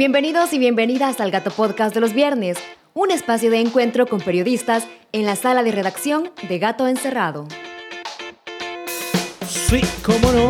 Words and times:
Bienvenidos 0.00 0.54
y 0.54 0.58
bienvenidas 0.58 1.20
al 1.20 1.30
Gato 1.30 1.50
Podcast 1.50 1.94
de 1.94 2.00
los 2.00 2.14
viernes, 2.14 2.56
un 2.94 3.10
espacio 3.10 3.50
de 3.50 3.60
encuentro 3.60 4.06
con 4.06 4.22
periodistas 4.22 4.88
en 5.12 5.26
la 5.26 5.36
sala 5.36 5.62
de 5.62 5.72
redacción 5.72 6.30
de 6.48 6.58
Gato 6.58 6.88
Encerrado. 6.88 7.46
Sí, 9.46 9.82
cómo 10.02 10.32
no. 10.32 10.48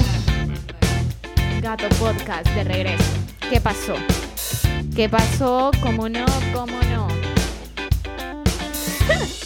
Gato 1.60 1.88
Podcast 1.98 2.46
de 2.50 2.62
regreso. 2.62 3.12
¿Qué 3.50 3.60
pasó? 3.60 3.96
¿Qué 4.94 5.08
pasó? 5.08 5.72
¿Cómo 5.82 6.08
no? 6.08 6.26
¿Cómo 6.54 6.80
no? 6.82 7.08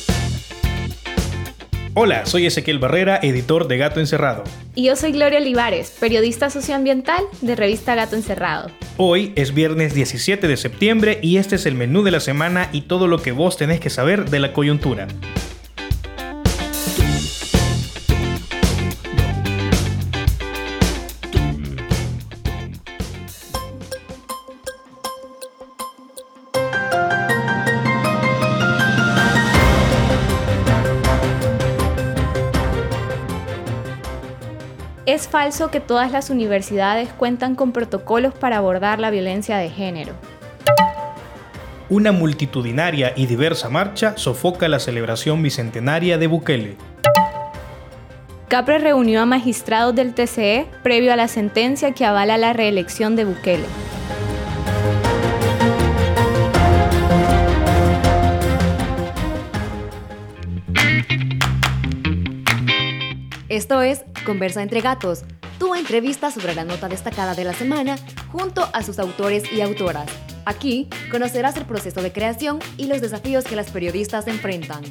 Hola, 1.96 2.26
soy 2.26 2.44
Ezequiel 2.44 2.80
Barrera, 2.80 3.20
editor 3.22 3.68
de 3.68 3.78
Gato 3.78 4.00
Encerrado. 4.00 4.42
Y 4.74 4.86
yo 4.86 4.96
soy 4.96 5.12
Gloria 5.12 5.38
Olivares, 5.38 5.94
periodista 6.00 6.50
socioambiental 6.50 7.22
de 7.40 7.54
revista 7.54 7.94
Gato 7.94 8.16
Encerrado. 8.16 8.68
Hoy 8.96 9.32
es 9.36 9.54
viernes 9.54 9.94
17 9.94 10.48
de 10.48 10.56
septiembre 10.56 11.20
y 11.22 11.36
este 11.36 11.54
es 11.54 11.66
el 11.66 11.76
menú 11.76 12.02
de 12.02 12.10
la 12.10 12.18
semana 12.18 12.68
y 12.72 12.82
todo 12.82 13.06
lo 13.06 13.22
que 13.22 13.30
vos 13.30 13.56
tenés 13.56 13.78
que 13.78 13.90
saber 13.90 14.28
de 14.28 14.40
la 14.40 14.52
coyuntura. 14.52 15.06
Falso 35.34 35.68
que 35.68 35.80
todas 35.80 36.12
las 36.12 36.30
universidades 36.30 37.08
cuentan 37.12 37.56
con 37.56 37.72
protocolos 37.72 38.32
para 38.32 38.58
abordar 38.58 39.00
la 39.00 39.10
violencia 39.10 39.56
de 39.56 39.68
género. 39.68 40.12
Una 41.88 42.12
multitudinaria 42.12 43.12
y 43.16 43.26
diversa 43.26 43.68
marcha 43.68 44.16
sofoca 44.16 44.68
la 44.68 44.78
celebración 44.78 45.42
bicentenaria 45.42 46.18
de 46.18 46.28
Bukele. 46.28 46.76
Capre 48.46 48.78
reunió 48.78 49.22
a 49.22 49.26
magistrados 49.26 49.92
del 49.96 50.14
TCE 50.14 50.68
previo 50.84 51.12
a 51.12 51.16
la 51.16 51.26
sentencia 51.26 51.90
que 51.90 52.04
avala 52.04 52.38
la 52.38 52.52
reelección 52.52 53.16
de 53.16 53.24
Bukele. 53.24 53.66
Esto 63.64 63.80
es 63.80 64.02
Conversa 64.26 64.62
entre 64.62 64.82
Gatos, 64.82 65.22
tu 65.58 65.74
entrevista 65.74 66.30
sobre 66.30 66.54
la 66.54 66.64
nota 66.64 66.86
destacada 66.86 67.34
de 67.34 67.44
la 67.44 67.54
semana 67.54 67.96
junto 68.30 68.68
a 68.74 68.82
sus 68.82 68.98
autores 68.98 69.50
y 69.50 69.62
autoras. 69.62 70.04
Aquí 70.44 70.90
conocerás 71.10 71.56
el 71.56 71.64
proceso 71.64 72.02
de 72.02 72.12
creación 72.12 72.58
y 72.76 72.88
los 72.88 73.00
desafíos 73.00 73.44
que 73.44 73.56
las 73.56 73.70
periodistas 73.70 74.26
enfrentan. 74.26 74.84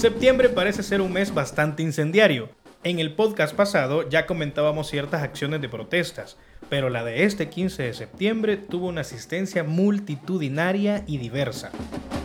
Septiembre 0.00 0.48
parece 0.48 0.82
ser 0.82 1.02
un 1.02 1.12
mes 1.12 1.34
bastante 1.34 1.82
incendiario. 1.82 2.48
En 2.84 3.00
el 3.00 3.12
podcast 3.12 3.54
pasado 3.54 4.08
ya 4.08 4.24
comentábamos 4.24 4.88
ciertas 4.88 5.22
acciones 5.22 5.60
de 5.60 5.68
protestas, 5.68 6.38
pero 6.70 6.88
la 6.88 7.04
de 7.04 7.24
este 7.24 7.50
15 7.50 7.82
de 7.82 7.92
septiembre 7.92 8.56
tuvo 8.56 8.86
una 8.86 9.02
asistencia 9.02 9.62
multitudinaria 9.62 11.04
y 11.06 11.18
diversa. 11.18 11.70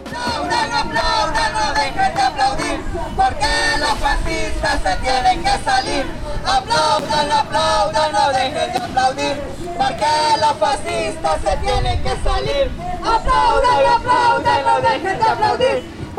Aplaudan, 0.05 0.71
aplaudan, 0.71 1.51
no 1.51 1.73
dejen 1.73 2.13
de 2.15 2.21
aplaudir, 2.21 2.79
porque 3.17 3.45
los 3.81 3.99
fascistas 3.99 4.81
se 4.81 4.95
tienen 5.03 5.43
que 5.43 5.63
salir. 5.65 6.25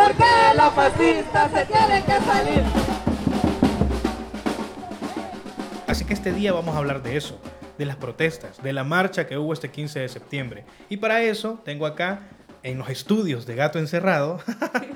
Porque 0.07 0.25
los 0.57 0.73
fascistas 0.75 1.51
se 1.53 1.67
tienen 1.67 2.03
que 2.05 2.21
salir. 2.21 2.63
Así 5.87 6.05
que 6.05 6.15
este 6.15 6.33
día 6.33 6.53
vamos 6.53 6.75
a 6.75 6.79
hablar 6.79 7.03
de 7.03 7.17
eso, 7.17 7.41
de 7.79 7.87
las 7.87 7.97
protestas, 7.97 8.63
de 8.63 8.73
la 8.73 8.85
marcha 8.85 9.27
que 9.27 9.37
hubo 9.39 9.53
este 9.53 9.71
15 9.71 10.01
de 10.01 10.09
septiembre. 10.09 10.65
Y 10.89 10.99
para 10.99 11.23
eso 11.23 11.61
tengo 11.65 11.87
acá, 11.87 12.21
en 12.63 12.79
los 12.79 12.89
estudios 12.89 13.47
de 13.47 13.55
Gato 13.57 13.79
Encerrado, 13.79 14.41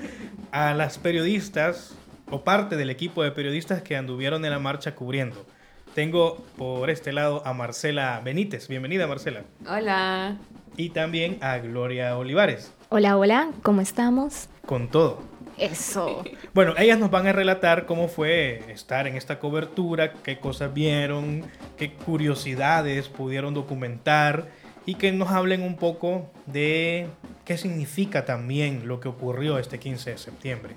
a 0.51 0.73
las 0.73 0.97
periodistas 0.97 1.93
o 2.29 2.43
parte 2.43 2.77
del 2.77 2.89
equipo 2.89 3.23
de 3.23 3.31
periodistas 3.31 3.81
que 3.81 3.97
anduvieron 3.97 4.45
en 4.45 4.51
la 4.51 4.59
marcha 4.59 4.95
cubriendo. 4.95 5.45
Tengo 5.93 6.37
por 6.57 6.89
este 6.89 7.11
lado 7.11 7.45
a 7.45 7.53
Marcela 7.53 8.21
Benítez. 8.23 8.69
Bienvenida, 8.69 9.07
Marcela. 9.07 9.43
Hola. 9.67 10.37
Y 10.77 10.91
también 10.91 11.37
a 11.41 11.57
Gloria 11.57 12.17
Olivares. 12.17 12.71
Hola, 12.93 13.17
hola, 13.17 13.51
¿cómo 13.63 13.79
estamos? 13.79 14.49
Con 14.65 14.89
todo. 14.89 15.19
Eso. 15.57 16.25
Bueno, 16.53 16.73
ellas 16.77 16.99
nos 16.99 17.09
van 17.09 17.25
a 17.25 17.31
relatar 17.31 17.85
cómo 17.85 18.09
fue 18.09 18.69
estar 18.69 19.07
en 19.07 19.15
esta 19.15 19.39
cobertura, 19.39 20.11
qué 20.11 20.39
cosas 20.39 20.73
vieron, 20.73 21.45
qué 21.77 21.93
curiosidades 21.93 23.07
pudieron 23.07 23.53
documentar 23.53 24.49
y 24.85 24.95
que 24.95 25.13
nos 25.13 25.29
hablen 25.29 25.61
un 25.61 25.77
poco 25.77 26.29
de 26.47 27.07
qué 27.45 27.57
significa 27.57 28.25
también 28.25 28.89
lo 28.89 28.99
que 28.99 29.07
ocurrió 29.07 29.57
este 29.57 29.79
15 29.79 30.09
de 30.11 30.17
septiembre. 30.17 30.75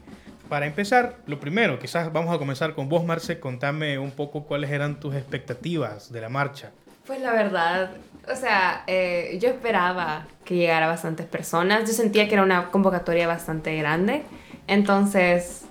Para 0.49 0.67
empezar, 0.67 1.17
lo 1.27 1.41
primero, 1.41 1.81
quizás 1.81 2.13
vamos 2.13 2.33
a 2.33 2.39
comenzar 2.39 2.77
con 2.77 2.89
vos, 2.89 3.05
Marce, 3.05 3.41
contame 3.41 3.99
un 3.99 4.13
poco 4.13 4.45
cuáles 4.45 4.71
eran 4.71 5.01
tus 5.01 5.17
expectativas 5.17 6.13
de 6.13 6.21
la 6.21 6.29
marcha. 6.29 6.71
Pues 7.07 7.21
la 7.21 7.33
verdad, 7.33 7.91
o 8.33 8.37
sea, 8.37 8.83
eh, 8.87 9.39
yo 9.41 9.51
esperaba 9.51 10.27
que 10.45 10.57
llegara 10.57 10.87
bastantes 10.87 11.27
personas. 11.27 11.89
Yo 11.89 11.95
sentía 11.95 12.29
que 12.29 12.35
era 12.35 12.43
una 12.43 12.71
convocatoria 12.71 13.27
bastante 13.27 13.77
grande. 13.77 14.23
Entonces, 14.67 15.67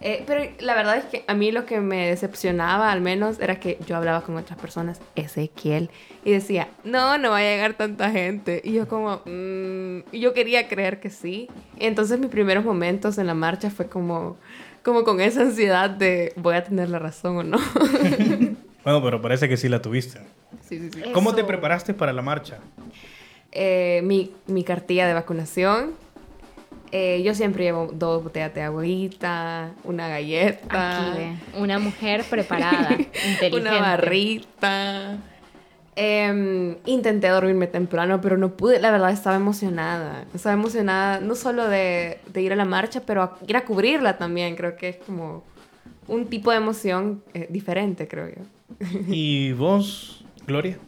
eh, 0.00 0.24
pero 0.26 0.50
la 0.60 0.74
verdad 0.74 0.96
es 0.96 1.04
que 1.04 1.24
a 1.26 1.34
mí 1.34 1.50
lo 1.50 1.66
que 1.66 1.80
me 1.80 2.08
decepcionaba 2.08 2.92
al 2.92 3.00
menos 3.00 3.40
era 3.40 3.60
que 3.60 3.78
yo 3.86 3.96
hablaba 3.96 4.22
con 4.22 4.36
otras 4.36 4.58
personas, 4.58 5.00
Ezequiel, 5.16 5.90
y 6.24 6.32
decía, 6.32 6.68
no, 6.84 7.18
no 7.18 7.30
va 7.32 7.38
a 7.38 7.42
llegar 7.42 7.74
tanta 7.74 8.10
gente. 8.10 8.62
Y 8.64 8.72
yo 8.72 8.88
como, 8.88 9.22
mm, 9.26 10.10
yo 10.12 10.32
quería 10.32 10.68
creer 10.68 11.00
que 11.00 11.10
sí. 11.10 11.48
Entonces 11.78 12.18
mis 12.18 12.30
primeros 12.30 12.64
momentos 12.64 13.18
en 13.18 13.26
la 13.26 13.34
marcha 13.34 13.70
fue 13.70 13.88
como, 13.88 14.36
como 14.82 15.04
con 15.04 15.20
esa 15.20 15.42
ansiedad 15.42 15.90
de, 15.90 16.32
voy 16.36 16.54
a 16.54 16.64
tener 16.64 16.88
la 16.88 16.98
razón 16.98 17.36
o 17.36 17.42
no. 17.42 17.58
Bueno, 18.84 19.02
pero 19.02 19.20
parece 19.20 19.50
que 19.50 19.58
sí 19.58 19.68
la 19.68 19.82
tuviste. 19.82 20.20
Sí, 20.62 20.78
sí, 20.78 20.90
sí. 20.92 21.12
¿Cómo 21.12 21.34
te 21.34 21.44
preparaste 21.44 21.94
para 21.94 22.12
la 22.12 22.22
marcha? 22.22 22.58
Eh, 23.52 24.00
mi, 24.04 24.32
mi 24.46 24.64
cartilla 24.64 25.06
de 25.06 25.14
vacunación. 25.14 25.92
Eh, 26.90 27.22
yo 27.22 27.34
siempre 27.34 27.64
llevo 27.64 27.90
dos 27.92 28.22
botellas 28.22 28.54
de 28.54 28.62
agüita, 28.62 29.72
una 29.84 30.08
galleta, 30.08 31.12
Aquí 31.12 31.36
una 31.58 31.78
mujer 31.78 32.24
preparada, 32.24 32.92
inteligente. 33.28 33.56
una 33.56 33.78
barrita. 33.78 35.18
Em, 35.96 36.76
intenté 36.86 37.28
dormirme 37.28 37.66
temprano, 37.66 38.20
pero 38.20 38.38
no 38.38 38.52
pude. 38.56 38.78
La 38.80 38.90
verdad, 38.90 39.10
estaba 39.10 39.36
emocionada. 39.36 40.24
Estaba 40.32 40.54
emocionada 40.54 41.20
no 41.20 41.34
solo 41.34 41.68
de, 41.68 42.20
de 42.32 42.42
ir 42.42 42.52
a 42.52 42.56
la 42.56 42.64
marcha, 42.64 43.02
pero 43.04 43.22
a, 43.22 43.38
ir 43.46 43.56
a 43.56 43.64
cubrirla 43.64 44.16
también. 44.16 44.54
Creo 44.54 44.76
que 44.76 44.90
es 44.90 44.96
como 44.96 45.42
un 46.06 46.26
tipo 46.26 46.52
de 46.52 46.58
emoción 46.58 47.22
eh, 47.34 47.48
diferente, 47.50 48.06
creo 48.06 48.28
yo. 48.28 48.42
¿Y 49.08 49.52
vos, 49.52 50.24
Gloria? 50.48 50.78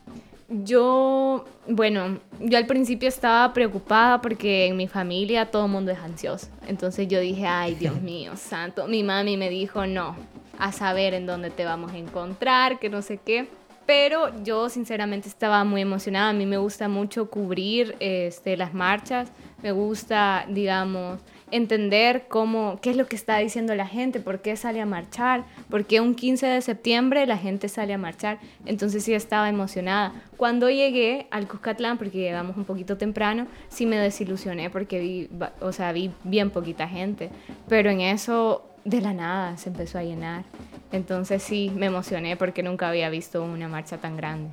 Yo, 0.49 1.45
bueno, 1.69 2.19
yo 2.41 2.57
al 2.57 2.67
principio 2.67 3.09
estaba 3.09 3.53
preocupada 3.53 4.23
porque 4.23 4.67
en 4.67 4.77
mi 4.77 4.89
familia 4.89 5.51
todo 5.51 5.67
el 5.67 5.71
mundo 5.71 5.93
es 5.93 5.99
ansioso. 5.99 6.49
Entonces 6.67 7.07
yo 7.07 7.21
dije, 7.21 7.47
ay, 7.47 7.75
Dios 7.75 8.01
mío, 8.03 8.33
santo. 8.37 8.89
Mi 8.89 9.05
mami 9.05 9.37
me 9.37 9.51
dijo, 9.51 9.87
no, 9.87 10.17
a 10.59 10.73
saber 10.73 11.13
en 11.13 11.27
dónde 11.27 11.51
te 11.51 11.67
vamos 11.67 11.93
a 11.93 11.99
encontrar, 11.99 12.81
que 12.81 12.89
no 12.89 13.03
sé 13.03 13.19
qué. 13.19 13.49
Pero 13.85 14.43
yo 14.43 14.71
sinceramente 14.71 15.29
estaba 15.29 15.63
muy 15.65 15.83
emocionada. 15.83 16.31
A 16.31 16.33
mí 16.33 16.47
me 16.47 16.57
gusta 16.57 16.89
mucho 16.89 17.29
cubrir 17.29 17.97
este, 18.01 18.57
las 18.57 18.73
marchas. 18.73 19.31
Me 19.63 19.73
gusta, 19.73 20.47
digamos, 20.49 21.21
entender 21.51 22.27
cómo, 22.29 22.79
qué 22.81 22.91
es 22.91 22.97
lo 22.97 23.07
que 23.07 23.17
está 23.17 23.39
diciendo 23.39 23.75
la 23.75 23.87
gente, 23.87 24.21
por 24.21 24.41
qué 24.41 24.57
sale 24.57 24.81
a 24.81 24.87
marchar, 24.87 25.45
por 25.69 25.85
qué 25.85 26.01
un 26.01 26.15
15 26.15 26.47
de 26.47 26.61
septiembre 26.61 27.27
la 27.27 27.37
gente 27.37 27.69
sale 27.69 27.93
a 27.95 27.99
marchar. 27.99 28.39
Entonces 28.67 29.05
sí 29.05 29.15
estaba 29.15 29.49
emocionada. 29.49 30.13
Cuando 30.37 30.71
llegué 30.71 31.27
al 31.31 31.49
Cuscatlán, 31.49 31.99
porque 31.99 32.19
llegamos 32.19 32.57
un 32.57 32.65
poquito 32.65 32.97
temprano, 32.97 33.47
sí 33.69 33.87
me 33.87 33.97
desilusioné 33.97 34.71
porque 34.71 35.01
vi, 35.01 35.29
o 35.61 35.73
sea, 35.73 35.93
vi 35.93 36.11
bien 36.25 36.51
poquita 36.51 36.89
gente. 36.89 37.31
Pero 37.69 37.91
en 37.91 38.01
eso, 38.01 38.65
de 38.85 39.01
la 39.01 39.13
nada, 39.13 39.57
se 39.57 39.69
empezó 39.69 39.99
a 39.99 40.03
llenar. 40.03 40.45
Entonces 40.93 41.43
sí, 41.43 41.71
me 41.75 41.87
emocioné 41.87 42.37
porque 42.37 42.63
nunca 42.63 42.89
había 42.89 43.11
visto 43.11 43.43
una 43.43 43.69
marcha 43.69 43.99
tan 43.99 44.17
grande. 44.17 44.51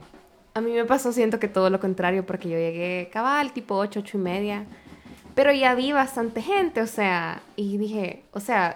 A 0.54 0.62
mí 0.62 0.72
me 0.72 0.86
pasó, 0.86 1.12
siento 1.12 1.40
que 1.40 1.48
todo 1.48 1.70
lo 1.70 1.80
contrario, 1.80 2.26
porque 2.26 2.50
yo 2.50 2.58
llegué 2.58 3.10
cabal, 3.12 3.54
tipo 3.54 3.76
8, 3.76 4.00
8 4.00 4.18
y 4.18 4.22
media 4.22 4.66
pero 5.38 5.54
ya 5.54 5.76
vi 5.76 5.92
bastante 5.92 6.42
gente, 6.42 6.82
o 6.82 6.88
sea, 6.88 7.44
y 7.56 7.78
dije, 7.78 8.24
o 8.32 8.40
sea, 8.40 8.76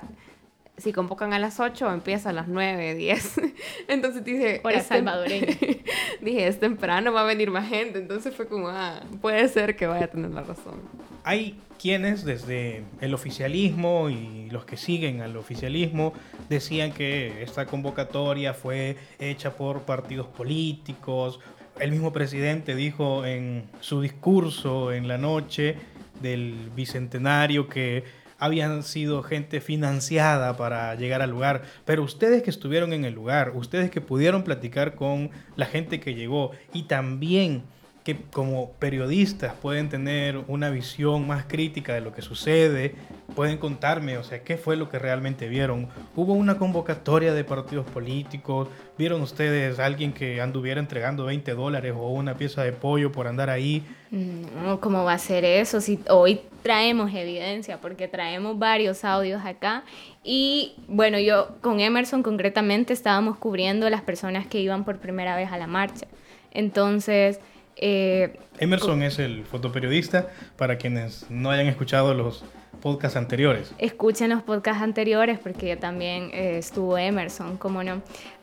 si 0.77 0.93
convocan 0.93 1.33
a 1.33 1.39
las 1.39 1.59
8, 1.59 1.91
empieza 1.91 2.29
a 2.29 2.33
las 2.33 2.47
9, 2.47 2.93
10. 2.93 3.41
Entonces 3.87 4.23
dije... 4.23 4.61
Hora 4.63 4.79
salvadoreña. 4.81 5.57
dije, 6.21 6.47
es 6.47 6.59
temprano, 6.59 7.11
va 7.11 7.21
a 7.21 7.23
venir 7.23 7.49
más 7.49 7.67
gente. 7.67 7.97
Entonces 7.97 8.35
fue 8.35 8.47
como, 8.47 8.67
ah, 8.69 9.01
puede 9.21 9.47
ser 9.47 9.75
que 9.75 9.87
vaya 9.87 10.05
a 10.05 10.07
tener 10.09 10.29
la 10.29 10.43
razón. 10.43 10.81
Hay 11.23 11.59
quienes 11.79 12.25
desde 12.25 12.83
el 12.99 13.15
oficialismo 13.15 14.11
y 14.11 14.47
los 14.51 14.63
que 14.63 14.77
siguen 14.77 15.21
al 15.21 15.37
oficialismo 15.37 16.13
decían 16.47 16.91
que 16.91 17.41
esta 17.41 17.65
convocatoria 17.65 18.53
fue 18.53 18.97
hecha 19.17 19.49
por 19.57 19.81
partidos 19.81 20.27
políticos. 20.27 21.39
El 21.79 21.89
mismo 21.89 22.13
presidente 22.13 22.75
dijo 22.75 23.25
en 23.25 23.63
su 23.79 24.01
discurso 24.01 24.91
en 24.91 25.07
la 25.07 25.17
noche 25.17 25.75
del 26.21 26.71
bicentenario 26.75 27.67
que 27.67 28.03
habían 28.41 28.81
sido 28.81 29.21
gente 29.21 29.61
financiada 29.61 30.57
para 30.57 30.95
llegar 30.95 31.21
al 31.21 31.29
lugar, 31.29 31.61
pero 31.85 32.01
ustedes 32.01 32.41
que 32.41 32.49
estuvieron 32.49 32.91
en 32.91 33.05
el 33.05 33.13
lugar, 33.13 33.51
ustedes 33.55 33.91
que 33.91 34.01
pudieron 34.01 34.43
platicar 34.43 34.95
con 34.95 35.29
la 35.55 35.67
gente 35.67 35.99
que 35.99 36.15
llegó 36.15 36.51
y 36.73 36.83
también 36.83 37.63
que 38.03 38.17
como 38.31 38.71
periodistas 38.79 39.53
pueden 39.53 39.89
tener 39.89 40.37
una 40.47 40.71
visión 40.71 41.27
más 41.27 41.45
crítica 41.45 41.93
de 41.93 42.01
lo 42.01 42.13
que 42.13 42.23
sucede, 42.23 42.95
pueden 43.35 43.57
contarme, 43.57 44.17
o 44.17 44.23
sea, 44.23 44.43
qué 44.43 44.57
fue 44.57 44.75
lo 44.75 44.89
que 44.89 44.99
realmente 44.99 45.47
vieron. 45.47 45.87
¿Hubo 46.15 46.33
una 46.33 46.57
convocatoria 46.57 47.33
de 47.33 47.43
partidos 47.43 47.85
políticos? 47.85 48.67
¿Vieron 48.97 49.21
ustedes 49.21 49.79
a 49.79 49.85
alguien 49.85 50.13
que 50.13 50.41
anduviera 50.41 50.79
entregando 50.79 51.25
20 51.25 51.53
dólares 51.53 51.93
o 51.95 52.09
una 52.09 52.35
pieza 52.35 52.63
de 52.63 52.71
pollo 52.71 53.11
por 53.11 53.27
andar 53.27 53.49
ahí? 53.49 53.83
No, 54.11 54.79
¿cómo 54.79 55.03
va 55.03 55.13
a 55.13 55.17
ser 55.17 55.45
eso? 55.45 55.81
Si 55.81 55.99
hoy 56.09 56.41
traemos 56.61 57.13
evidencia, 57.13 57.79
porque 57.79 58.07
traemos 58.07 58.59
varios 58.59 59.03
audios 59.03 59.43
acá. 59.45 59.83
Y 60.23 60.75
bueno, 60.87 61.19
yo 61.19 61.55
con 61.61 61.79
Emerson 61.79 62.23
concretamente 62.23 62.93
estábamos 62.93 63.37
cubriendo 63.37 63.89
las 63.89 64.01
personas 64.01 64.45
que 64.47 64.59
iban 64.59 64.83
por 64.83 64.99
primera 64.99 65.35
vez 65.35 65.51
a 65.51 65.57
la 65.57 65.67
marcha. 65.67 66.07
Entonces 66.51 67.39
eh, 67.77 68.37
Emerson 68.59 69.01
es 69.01 69.19
el 69.19 69.43
fotoperiodista 69.45 70.27
para 70.57 70.77
quienes 70.77 71.25
no 71.29 71.49
hayan 71.49 71.67
escuchado 71.67 72.13
los 72.13 72.43
podcasts 72.81 73.15
anteriores. 73.15 73.73
Escuchen 73.77 74.29
los 74.29 74.43
podcasts 74.43 74.81
anteriores 74.81 75.39
porque 75.39 75.77
también 75.77 76.31
eh, 76.33 76.57
estuvo 76.57 76.97
Emerson, 76.97 77.57
cómo 77.57 77.83
no. 77.83 78.01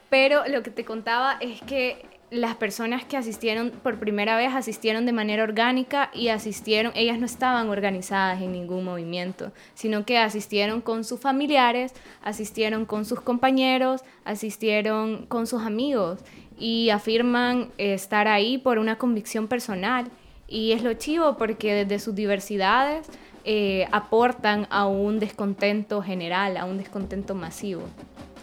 Pero 0.08 0.46
lo 0.48 0.62
que 0.62 0.70
te 0.70 0.84
contaba 0.84 1.36
es 1.40 1.60
que 1.62 2.06
las 2.30 2.56
personas 2.56 3.04
que 3.04 3.16
asistieron 3.16 3.70
por 3.70 3.98
primera 3.98 4.36
vez 4.36 4.54
asistieron 4.54 5.06
de 5.06 5.12
manera 5.12 5.42
orgánica 5.42 6.10
y 6.12 6.28
asistieron, 6.28 6.92
ellas 6.94 7.18
no 7.18 7.26
estaban 7.26 7.70
organizadas 7.70 8.42
en 8.42 8.52
ningún 8.52 8.84
movimiento, 8.84 9.52
sino 9.74 10.04
que 10.04 10.18
asistieron 10.18 10.80
con 10.82 11.04
sus 11.04 11.20
familiares, 11.20 11.94
asistieron 12.22 12.84
con 12.84 13.04
sus 13.04 13.20
compañeros, 13.20 14.02
asistieron 14.24 15.26
con 15.26 15.46
sus 15.46 15.62
amigos 15.62 16.20
y 16.58 16.90
afirman 16.90 17.70
estar 17.78 18.28
ahí 18.28 18.58
por 18.58 18.78
una 18.78 18.98
convicción 18.98 19.48
personal. 19.48 20.10
Y 20.46 20.72
es 20.72 20.82
lo 20.82 20.94
chivo 20.94 21.36
porque 21.36 21.74
desde 21.74 21.98
sus 21.98 22.14
diversidades 22.14 23.06
eh, 23.50 23.88
aportan 23.92 24.66
a 24.68 24.86
un 24.86 25.20
descontento 25.20 26.02
general, 26.02 26.58
a 26.58 26.66
un 26.66 26.76
descontento 26.76 27.34
masivo. 27.34 27.80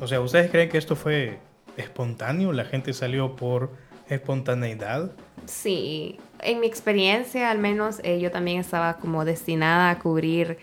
O 0.01 0.07
sea, 0.07 0.19
¿ustedes 0.19 0.49
creen 0.49 0.67
que 0.67 0.79
esto 0.79 0.95
fue 0.95 1.37
espontáneo? 1.77 2.51
¿La 2.53 2.65
gente 2.65 2.91
salió 2.91 3.35
por 3.35 3.69
espontaneidad? 4.09 5.11
Sí, 5.45 6.17
en 6.41 6.59
mi 6.59 6.65
experiencia 6.65 7.51
al 7.51 7.59
menos 7.59 7.99
eh, 8.03 8.19
yo 8.19 8.31
también 8.31 8.59
estaba 8.59 8.97
como 8.97 9.25
destinada 9.25 9.91
a 9.91 9.99
cubrir 9.99 10.57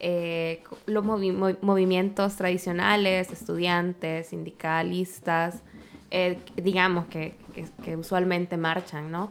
eh, 0.00 0.64
los 0.86 1.04
movimientos 1.04 2.34
tradicionales, 2.34 3.30
estudiantes, 3.30 4.26
sindicalistas, 4.26 5.62
eh, 6.10 6.36
digamos, 6.56 7.06
que, 7.06 7.36
que, 7.84 7.96
usualmente 7.96 8.56
marchan, 8.56 9.12
¿no? 9.12 9.30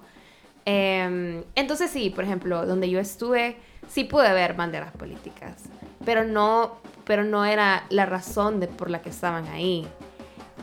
Em, 0.66 1.44
entonces 1.56 1.92
sí, 1.92 2.10
por 2.10 2.24
ejemplo, 2.24 2.66
donde 2.66 2.90
yo 2.90 3.00
estuve, 3.00 3.58
sí 3.88 4.04
pude 4.04 4.32
ver 4.34 4.54
banderas 4.54 4.92
políticas, 4.94 5.64
pero 6.06 6.24
no, 6.24 6.78
pero 7.06 7.24
no 7.24 7.46
era 7.46 7.86
la 7.90 8.06
razón 8.06 8.60
de, 8.60 8.68
por 8.68 8.90
la 8.90 9.02
que 9.02 9.10
estaban 9.10 9.48
ahí. 9.48 9.86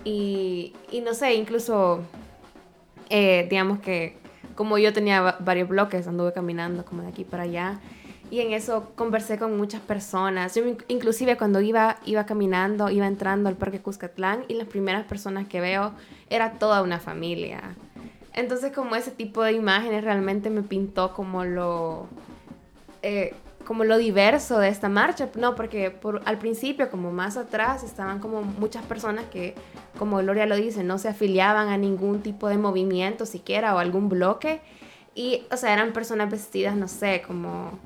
Y, 0.04 0.72
y 0.90 1.00
no 1.02 1.12
sé, 1.12 1.34
incluso, 1.34 2.00
eh, 3.10 3.46
digamos 3.50 3.80
que 3.80 4.18
como 4.54 4.76
yo 4.78 4.92
tenía 4.92 5.36
varios 5.40 5.68
bloques, 5.68 6.06
anduve 6.06 6.32
caminando 6.32 6.84
como 6.84 7.02
de 7.02 7.08
aquí 7.08 7.24
para 7.24 7.44
allá, 7.44 7.80
y 8.30 8.40
en 8.40 8.52
eso 8.52 8.92
conversé 8.94 9.38
con 9.38 9.56
muchas 9.56 9.80
personas. 9.80 10.54
Yo 10.54 10.62
inclusive 10.88 11.36
cuando 11.36 11.60
iba, 11.60 11.96
iba 12.04 12.26
caminando, 12.26 12.88
iba 12.90 13.06
entrando 13.06 13.48
al 13.48 13.56
Parque 13.56 13.80
Cuscatlán 13.80 14.44
y 14.48 14.54
las 14.54 14.68
primeras 14.68 15.04
personas 15.06 15.48
que 15.48 15.60
veo 15.60 15.92
era 16.28 16.52
toda 16.52 16.82
una 16.82 17.00
familia. 17.00 17.74
Entonces 18.40 18.72
como 18.72 18.96
ese 18.96 19.10
tipo 19.10 19.42
de 19.42 19.52
imágenes 19.52 20.02
realmente 20.02 20.50
me 20.50 20.62
pintó 20.62 21.12
como 21.14 21.44
lo... 21.44 22.08
Eh, 23.02 23.34
como 23.64 23.84
lo 23.84 23.98
diverso 23.98 24.58
de 24.58 24.68
esta 24.68 24.88
marcha, 24.88 25.28
no, 25.36 25.54
porque 25.54 25.90
por, 25.90 26.22
al 26.24 26.38
principio, 26.38 26.90
como 26.90 27.12
más 27.12 27.36
atrás, 27.36 27.84
estaban 27.84 28.18
como 28.18 28.42
muchas 28.42 28.84
personas 28.84 29.26
que, 29.30 29.54
como 29.96 30.16
Gloria 30.18 30.46
lo 30.46 30.56
dice, 30.56 30.82
no 30.82 30.98
se 30.98 31.08
afiliaban 31.08 31.68
a 31.68 31.76
ningún 31.76 32.20
tipo 32.20 32.48
de 32.48 32.56
movimiento 32.58 33.26
siquiera 33.26 33.74
o 33.76 33.78
algún 33.78 34.08
bloque. 34.08 34.60
Y, 35.14 35.44
o 35.52 35.56
sea, 35.56 35.72
eran 35.72 35.92
personas 35.92 36.30
vestidas, 36.30 36.74
no 36.74 36.88
sé, 36.88 37.22
como 37.24 37.78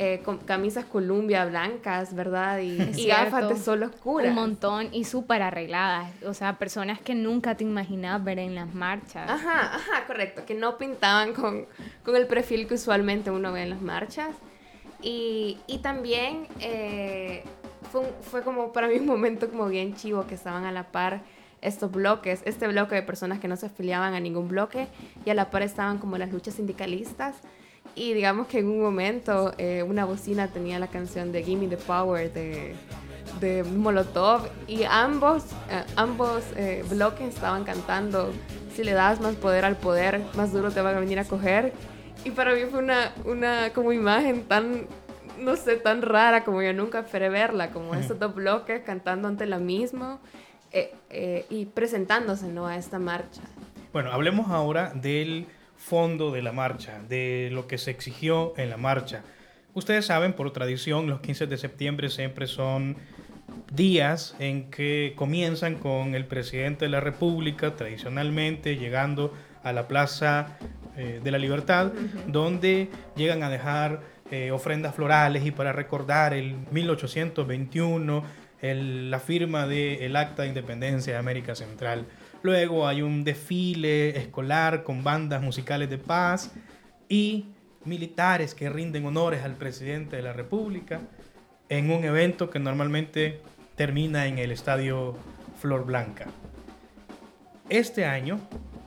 eh, 0.00 0.20
con 0.24 0.38
camisas 0.38 0.84
Columbia 0.84 1.44
blancas, 1.44 2.14
¿verdad? 2.14 2.60
Y, 2.60 2.78
gafas 3.08 3.48
de 3.48 3.56
sol 3.56 3.82
oscuras. 3.82 4.28
Un 4.28 4.36
montón 4.36 4.88
y 4.92 5.02
súper 5.02 5.42
arregladas. 5.42 6.12
O 6.24 6.34
sea, 6.34 6.56
personas 6.56 7.00
que 7.00 7.16
nunca 7.16 7.56
te 7.56 7.64
imaginabas 7.64 8.22
ver 8.22 8.38
en 8.38 8.54
las 8.54 8.72
marchas. 8.72 9.28
Ajá, 9.28 9.74
ajá, 9.74 10.06
correcto. 10.06 10.46
Que 10.46 10.54
no 10.54 10.78
pintaban 10.78 11.34
con, 11.34 11.66
con 12.04 12.14
el 12.14 12.28
perfil 12.28 12.68
que 12.68 12.74
usualmente 12.74 13.32
uno 13.32 13.50
ve 13.50 13.62
en 13.62 13.70
las 13.70 13.82
marchas. 13.82 14.36
Y, 15.02 15.58
y 15.66 15.78
también 15.78 16.46
eh, 16.60 17.42
fue, 17.90 18.04
fue 18.20 18.42
como 18.42 18.72
para 18.72 18.86
mí 18.86 19.00
un 19.00 19.06
momento 19.06 19.50
como 19.50 19.66
bien 19.66 19.96
chivo 19.96 20.28
que 20.28 20.36
estaban 20.36 20.64
a 20.64 20.70
la 20.70 20.92
par 20.92 21.22
estos 21.60 21.90
bloques, 21.90 22.42
este 22.44 22.68
bloque 22.68 22.94
de 22.94 23.02
personas 23.02 23.40
que 23.40 23.48
no 23.48 23.56
se 23.56 23.66
afiliaban 23.66 24.14
a 24.14 24.20
ningún 24.20 24.46
bloque 24.46 24.86
y 25.24 25.30
a 25.30 25.34
la 25.34 25.50
par 25.50 25.62
estaban 25.62 25.98
como 25.98 26.18
las 26.18 26.30
luchas 26.30 26.54
sindicalistas 26.54 27.34
y 27.98 28.14
digamos 28.14 28.46
que 28.46 28.60
en 28.60 28.68
un 28.68 28.80
momento 28.80 29.52
eh, 29.58 29.82
una 29.82 30.04
bocina 30.04 30.46
tenía 30.48 30.78
la 30.78 30.86
canción 30.86 31.32
de 31.32 31.42
Gimme 31.42 31.66
the 31.66 31.76
Power 31.76 32.32
de, 32.32 32.74
de 33.40 33.64
Molotov 33.64 34.48
y 34.68 34.84
ambos, 34.84 35.44
eh, 35.68 35.82
ambos 35.96 36.44
eh, 36.56 36.84
bloques 36.88 37.34
estaban 37.34 37.64
cantando 37.64 38.32
si 38.72 38.84
le 38.84 38.92
das 38.92 39.20
más 39.20 39.34
poder 39.34 39.64
al 39.64 39.76
poder, 39.76 40.22
más 40.36 40.52
duro 40.52 40.70
te 40.70 40.80
van 40.80 40.96
a 40.96 41.00
venir 41.00 41.18
a 41.18 41.24
coger. 41.24 41.72
Y 42.24 42.30
para 42.30 42.54
mí 42.54 42.60
fue 42.70 42.78
una, 42.78 43.12
una 43.24 43.70
como 43.70 43.92
imagen 43.92 44.44
tan, 44.44 44.86
no 45.40 45.56
sé, 45.56 45.76
tan 45.76 46.02
rara 46.02 46.44
como 46.44 46.62
yo 46.62 46.72
nunca 46.72 47.00
esperé 47.00 47.28
verla, 47.28 47.70
como 47.70 47.96
estos 47.96 48.18
dos 48.18 48.32
bloques 48.34 48.82
cantando 48.84 49.26
ante 49.26 49.46
la 49.46 49.58
misma 49.58 50.20
y 51.50 51.64
presentándose 51.66 52.48
¿no? 52.48 52.66
a 52.66 52.76
esta 52.76 52.98
marcha. 52.98 53.42
Bueno, 53.92 54.12
hablemos 54.12 54.50
ahora 54.50 54.92
del 54.94 55.46
fondo 55.78 56.30
de 56.32 56.42
la 56.42 56.52
marcha, 56.52 57.00
de 57.08 57.48
lo 57.52 57.66
que 57.66 57.78
se 57.78 57.90
exigió 57.90 58.52
en 58.58 58.68
la 58.68 58.76
marcha. 58.76 59.22
Ustedes 59.74 60.06
saben, 60.06 60.32
por 60.32 60.52
tradición, 60.52 61.06
los 61.06 61.20
15 61.20 61.46
de 61.46 61.56
septiembre 61.56 62.10
siempre 62.10 62.46
son 62.46 62.96
días 63.72 64.34
en 64.38 64.70
que 64.70 65.14
comienzan 65.16 65.76
con 65.76 66.14
el 66.14 66.26
presidente 66.26 66.86
de 66.86 66.90
la 66.90 67.00
República, 67.00 67.76
tradicionalmente 67.76 68.76
llegando 68.76 69.32
a 69.62 69.72
la 69.72 69.88
Plaza 69.88 70.58
eh, 70.96 71.20
de 71.22 71.30
la 71.30 71.38
Libertad, 71.38 71.92
donde 72.26 72.88
llegan 73.16 73.42
a 73.42 73.50
dejar 73.50 74.00
eh, 74.30 74.50
ofrendas 74.50 74.94
florales 74.94 75.46
y 75.46 75.52
para 75.52 75.72
recordar 75.72 76.34
el 76.34 76.56
1821, 76.70 78.24
la 78.60 79.20
firma 79.20 79.68
del 79.68 80.16
Acta 80.16 80.42
de 80.42 80.48
Independencia 80.48 81.12
de 81.12 81.18
América 81.18 81.54
Central. 81.54 82.06
Luego 82.48 82.88
hay 82.88 83.02
un 83.02 83.24
desfile 83.24 84.16
escolar 84.16 84.82
con 84.82 85.04
bandas 85.04 85.42
musicales 85.42 85.90
de 85.90 85.98
paz 85.98 86.50
y 87.06 87.44
militares 87.84 88.54
que 88.54 88.70
rinden 88.70 89.04
honores 89.04 89.42
al 89.42 89.56
presidente 89.56 90.16
de 90.16 90.22
la 90.22 90.32
República. 90.32 90.98
en 91.68 91.90
un 91.90 92.02
evento 92.04 92.48
que 92.48 92.58
normalmente 92.58 93.42
termina 93.76 94.26
en 94.26 94.38
el 94.38 94.50
estadio 94.50 95.14
Flor 95.60 95.84
Blanca. 95.84 96.24
Este 97.68 98.06
año, 98.06 98.40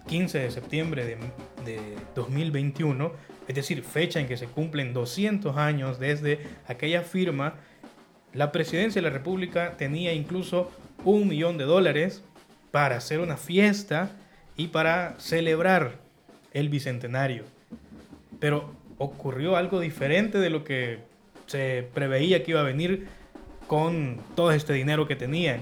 15 0.08 0.40
de 0.40 0.50
septiembre 0.50 1.06
de, 1.06 1.18
de 1.64 1.96
2021, 2.16 3.12
es 3.48 3.54
decir, 3.54 3.84
fecha 3.84 4.20
en 4.20 4.28
que 4.28 4.38
se 4.38 4.48
cumplen 4.48 4.92
200 4.92 5.56
años 5.56 6.00
desde 6.00 6.40
aquella 6.68 7.04
firma, 7.04 7.54
la 8.34 8.52
presidencia 8.52 9.00
de 9.00 9.08
la 9.08 9.14
República 9.14 9.78
tenía 9.78 10.14
incluso 10.14 10.72
un 11.06 11.28
millón 11.28 11.60
de 11.60 11.66
dólares 11.66 12.24
para 12.72 12.98
hacer 12.98 13.20
una 13.20 13.38
fiesta 13.38 14.12
y 14.56 14.68
para 14.68 15.16
celebrar 15.20 16.00
el 16.54 16.70
bicentenario. 16.70 17.44
Pero 18.40 18.74
ocurrió 18.98 19.56
algo 19.56 19.80
diferente 19.80 20.40
de 20.40 20.50
lo 20.50 20.64
que 20.64 21.00
se 21.48 21.88
preveía 21.94 22.44
que 22.44 22.52
iba 22.52 22.62
a 22.62 22.64
venir 22.64 23.08
con 23.68 24.20
todo 24.36 24.52
este 24.52 24.74
dinero 24.74 25.08
que 25.08 25.16
tenían. 25.16 25.62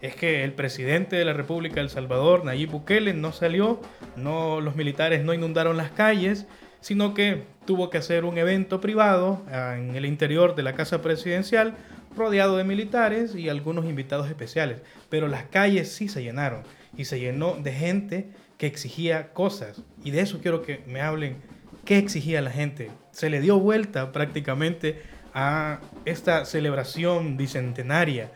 Es 0.00 0.14
que 0.14 0.44
el 0.44 0.52
presidente 0.52 1.16
de 1.16 1.24
la 1.24 1.34
República 1.34 1.76
de 1.76 1.82
El 1.82 1.90
Salvador, 1.90 2.44
Nayib 2.44 2.70
Bukele, 2.70 3.12
no 3.12 3.32
salió, 3.32 3.80
no, 4.16 4.60
los 4.60 4.76
militares 4.76 5.24
no 5.24 5.34
inundaron 5.34 5.76
las 5.76 5.90
calles, 5.90 6.46
sino 6.80 7.12
que 7.12 7.42
tuvo 7.66 7.90
que 7.90 7.98
hacer 7.98 8.24
un 8.24 8.38
evento 8.38 8.80
privado 8.80 9.42
ah, 9.52 9.76
en 9.78 9.94
el 9.94 10.06
interior 10.06 10.54
de 10.54 10.62
la 10.62 10.74
casa 10.74 11.02
presidencial, 11.02 11.74
rodeado 12.16 12.56
de 12.56 12.64
militares 12.64 13.34
y 13.34 13.48
algunos 13.48 13.84
invitados 13.84 14.28
especiales. 14.28 14.82
Pero 15.08 15.28
las 15.28 15.44
calles 15.44 15.92
sí 15.92 16.08
se 16.08 16.22
llenaron 16.22 16.62
y 16.96 17.04
se 17.04 17.20
llenó 17.20 17.54
de 17.54 17.72
gente 17.72 18.30
que 18.58 18.66
exigía 18.66 19.32
cosas. 19.32 19.82
Y 20.04 20.10
de 20.10 20.20
eso 20.20 20.40
quiero 20.40 20.62
que 20.62 20.82
me 20.86 21.00
hablen. 21.00 21.36
¿Qué 21.84 21.98
exigía 21.98 22.42
la 22.42 22.50
gente? 22.50 22.90
Se 23.10 23.30
le 23.30 23.40
dio 23.40 23.58
vuelta 23.58 24.12
prácticamente 24.12 25.02
a 25.34 25.80
esta 26.04 26.44
celebración 26.44 27.36
bicentenaria. 27.36 28.30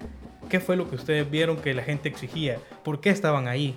¿Qué 0.49 0.61
fue 0.61 0.77
lo 0.77 0.89
que 0.89 0.97
ustedes 0.97 1.31
vieron 1.31 1.57
que 1.57 1.75
la 1.75 1.83
gente 1.83 2.09
exigía? 2.09 2.59
¿Por 2.83 3.01
qué 3.01 3.11
estaban 3.11 3.49
ahí? 3.49 3.75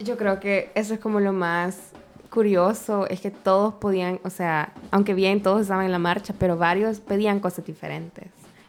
Yo 0.00 0.16
creo 0.16 0.40
que 0.40 0.70
eso 0.74 0.94
es 0.94 1.00
como 1.00 1.20
lo 1.20 1.32
más 1.32 1.92
curioso, 2.28 3.06
es 3.08 3.20
que 3.20 3.30
todos 3.30 3.74
podían, 3.74 4.20
o 4.22 4.30
sea, 4.30 4.72
aunque 4.90 5.14
bien 5.14 5.42
todos 5.42 5.62
estaban 5.62 5.86
en 5.86 5.92
la 5.92 5.98
marcha, 5.98 6.34
pero 6.38 6.56
varios 6.56 7.00
pedían 7.00 7.40
cosas 7.40 7.64
diferentes. 7.64 8.26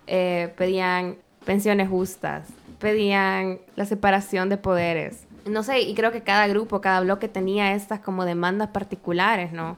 Eh, 0.07 0.53
pedían 0.57 1.17
pensiones 1.45 1.89
justas, 1.89 2.47
pedían 2.79 3.59
la 3.75 3.85
separación 3.85 4.49
de 4.49 4.57
poderes. 4.57 5.25
No 5.45 5.63
sé, 5.63 5.81
y 5.81 5.93
creo 5.95 6.11
que 6.11 6.21
cada 6.21 6.47
grupo, 6.47 6.81
cada 6.81 7.01
bloque 7.01 7.27
tenía 7.27 7.73
estas 7.73 7.99
como 7.99 8.25
demandas 8.25 8.69
particulares, 8.69 9.51
¿no? 9.53 9.77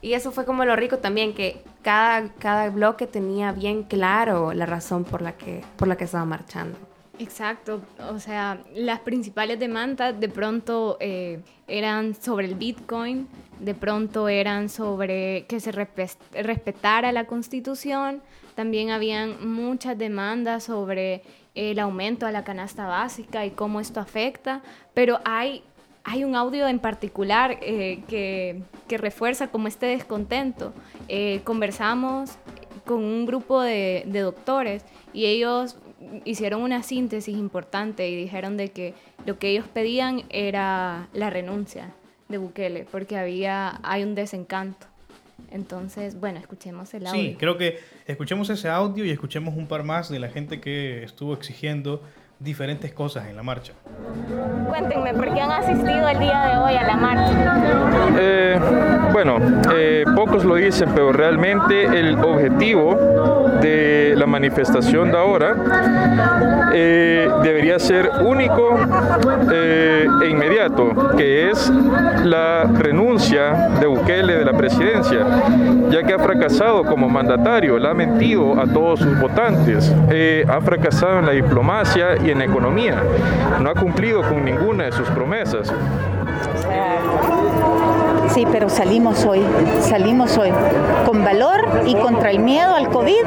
Y 0.00 0.14
eso 0.14 0.32
fue 0.32 0.44
como 0.44 0.64
lo 0.64 0.74
rico 0.74 0.98
también, 0.98 1.32
que 1.32 1.62
cada, 1.82 2.28
cada 2.38 2.70
bloque 2.70 3.06
tenía 3.06 3.52
bien 3.52 3.84
claro 3.84 4.52
la 4.52 4.66
razón 4.66 5.04
por 5.04 5.22
la 5.22 5.32
que, 5.32 5.62
por 5.76 5.86
la 5.86 5.96
que 5.96 6.04
estaba 6.04 6.24
marchando. 6.24 6.76
Exacto, 7.22 7.82
o 8.10 8.18
sea, 8.18 8.64
las 8.74 8.98
principales 8.98 9.56
demandas 9.60 10.18
de 10.18 10.28
pronto 10.28 10.96
eh, 10.98 11.40
eran 11.68 12.16
sobre 12.16 12.46
el 12.46 12.56
Bitcoin, 12.56 13.28
de 13.60 13.74
pronto 13.74 14.28
eran 14.28 14.68
sobre 14.68 15.46
que 15.46 15.60
se 15.60 15.70
respetara 15.70 17.12
la 17.12 17.26
constitución, 17.26 18.22
también 18.56 18.90
habían 18.90 19.54
muchas 19.54 19.96
demandas 19.96 20.64
sobre 20.64 21.22
el 21.54 21.78
aumento 21.78 22.26
a 22.26 22.32
la 22.32 22.42
canasta 22.42 22.88
básica 22.88 23.46
y 23.46 23.52
cómo 23.52 23.78
esto 23.78 24.00
afecta, 24.00 24.62
pero 24.92 25.20
hay, 25.24 25.62
hay 26.02 26.24
un 26.24 26.34
audio 26.34 26.66
en 26.66 26.80
particular 26.80 27.56
eh, 27.62 28.02
que, 28.08 28.62
que, 28.88 28.98
refuerza 28.98 29.46
como 29.46 29.68
este 29.68 29.86
descontento. 29.86 30.72
Eh, 31.06 31.40
conversamos 31.44 32.32
con 32.84 32.98
un 32.98 33.26
grupo 33.26 33.60
de, 33.60 34.02
de 34.06 34.20
doctores 34.20 34.84
y 35.12 35.26
ellos 35.26 35.76
hicieron 36.24 36.62
una 36.62 36.82
síntesis 36.82 37.36
importante 37.36 38.08
y 38.08 38.16
dijeron 38.16 38.56
de 38.56 38.70
que 38.70 38.94
lo 39.26 39.38
que 39.38 39.50
ellos 39.50 39.66
pedían 39.72 40.24
era 40.30 41.08
la 41.12 41.30
renuncia 41.30 41.94
de 42.28 42.38
Bukele, 42.38 42.86
porque 42.90 43.16
había, 43.16 43.80
hay 43.82 44.02
un 44.02 44.14
desencanto. 44.14 44.86
Entonces, 45.50 46.18
bueno, 46.18 46.38
escuchemos 46.38 46.92
el 46.94 47.06
audio. 47.06 47.20
Sí, 47.20 47.36
creo 47.38 47.58
que 47.58 47.78
escuchemos 48.06 48.48
ese 48.48 48.68
audio 48.68 49.04
y 49.04 49.10
escuchemos 49.10 49.54
un 49.56 49.66
par 49.66 49.84
más 49.84 50.08
de 50.08 50.18
la 50.18 50.28
gente 50.28 50.60
que 50.60 51.02
estuvo 51.02 51.34
exigiendo 51.34 52.02
diferentes 52.42 52.92
cosas 52.92 53.28
en 53.28 53.36
la 53.36 53.42
marcha. 53.42 53.72
Cuéntenme, 54.68 55.14
¿por 55.14 55.32
qué 55.32 55.40
han 55.40 55.52
asistido 55.52 56.08
el 56.08 56.18
día 56.18 56.46
de 56.46 56.56
hoy 56.56 56.74
a 56.74 56.82
la 56.82 56.96
marcha? 56.96 57.62
Eh, 58.18 58.58
bueno, 59.12 59.36
eh, 59.74 60.04
pocos 60.16 60.44
lo 60.44 60.56
dicen, 60.56 60.90
pero 60.94 61.12
realmente 61.12 61.84
el 61.84 62.18
objetivo 62.18 62.96
de 63.60 64.14
la 64.16 64.26
manifestación 64.26 65.12
de 65.12 65.18
ahora 65.18 66.70
eh, 66.74 67.28
debería 67.42 67.78
ser 67.78 68.10
único 68.24 68.76
e 69.50 70.28
inmediato, 70.28 71.14
que 71.16 71.50
es 71.50 71.70
la 72.24 72.64
renuncia 72.64 73.68
de 73.78 73.86
Bukele 73.86 74.38
de 74.38 74.44
la 74.44 74.52
presidencia, 74.52 75.20
ya 75.90 76.02
que 76.02 76.14
ha 76.14 76.18
fracasado 76.18 76.84
como 76.84 77.08
mandatario, 77.08 77.78
le 77.78 77.88
ha 77.88 77.94
mentido 77.94 78.58
a 78.60 78.66
todos 78.66 79.00
sus 79.00 79.20
votantes, 79.20 79.94
ha 80.48 80.60
fracasado 80.60 81.20
en 81.20 81.26
la 81.26 81.32
diplomacia 81.32 82.16
y 82.24 82.30
en 82.32 82.42
economía. 82.42 83.02
No 83.60 83.70
ha 83.70 83.74
cumplido 83.74 84.22
con 84.22 84.44
ninguna 84.44 84.84
de 84.84 84.92
sus 84.92 85.08
promesas. 85.10 85.72
Sí, 88.34 88.46
pero 88.50 88.70
salimos 88.70 89.24
hoy, 89.26 89.42
salimos 89.80 90.38
hoy. 90.38 90.50
Con 91.04 91.22
valor 91.22 91.82
y 91.86 91.94
contra 91.94 92.30
el 92.30 92.38
miedo 92.38 92.74
al 92.74 92.88
COVID, 92.88 93.24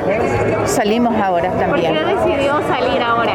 salimos 0.66 1.16
ahora 1.16 1.52
también. 1.52 1.94
¿Por 1.94 2.04
qué 2.04 2.16
decidió 2.16 2.62
salir 2.68 3.02
ahora? 3.04 3.34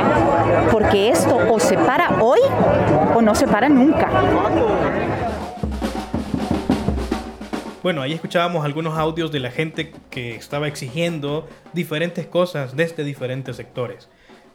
Porque 0.73 1.11
esto 1.11 1.39
o 1.49 1.61
se 1.61 1.79
para 1.79 2.21
hoy 2.21 2.41
o 3.15 3.23
no 3.23 3.35
se 3.37 3.47
para 3.47 3.69
nunca. 3.69 4.09
Bueno, 7.83 8.03
ahí 8.03 8.13
escuchábamos 8.13 8.65
algunos 8.65 8.99
audios 8.99 9.33
de 9.33 9.41
la 9.41 9.51
gente 9.51 9.93
que 10.11 10.35
estaba 10.35 10.69
exigiendo 10.69 11.49
diferentes 11.73 12.27
cosas 12.27 12.77
desde 12.77 13.05
diferentes 13.05 13.57
sectores. 13.57 14.09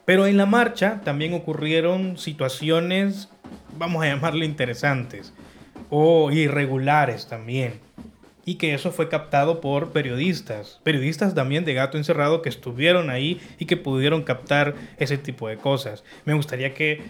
Pero 0.06 0.26
en 0.26 0.36
la 0.36 0.46
marcha 0.46 1.00
también 1.04 1.34
ocurrieron 1.34 2.16
situaciones, 2.16 3.28
vamos 3.76 4.04
a 4.04 4.06
llamarle 4.06 4.46
interesantes, 4.46 5.34
o 5.90 6.30
irregulares 6.30 7.26
también. 7.26 7.80
Y 8.44 8.54
que 8.54 8.72
eso 8.72 8.92
fue 8.92 9.08
captado 9.08 9.60
por 9.60 9.90
periodistas, 9.90 10.80
periodistas 10.84 11.34
también 11.34 11.64
de 11.64 11.74
Gato 11.74 11.98
Encerrado 11.98 12.40
que 12.40 12.48
estuvieron 12.48 13.10
ahí 13.10 13.40
y 13.58 13.66
que 13.66 13.76
pudieron 13.76 14.22
captar 14.22 14.76
ese 14.98 15.18
tipo 15.18 15.48
de 15.48 15.56
cosas. 15.56 16.04
Me 16.24 16.34
gustaría 16.34 16.72
que, 16.72 17.02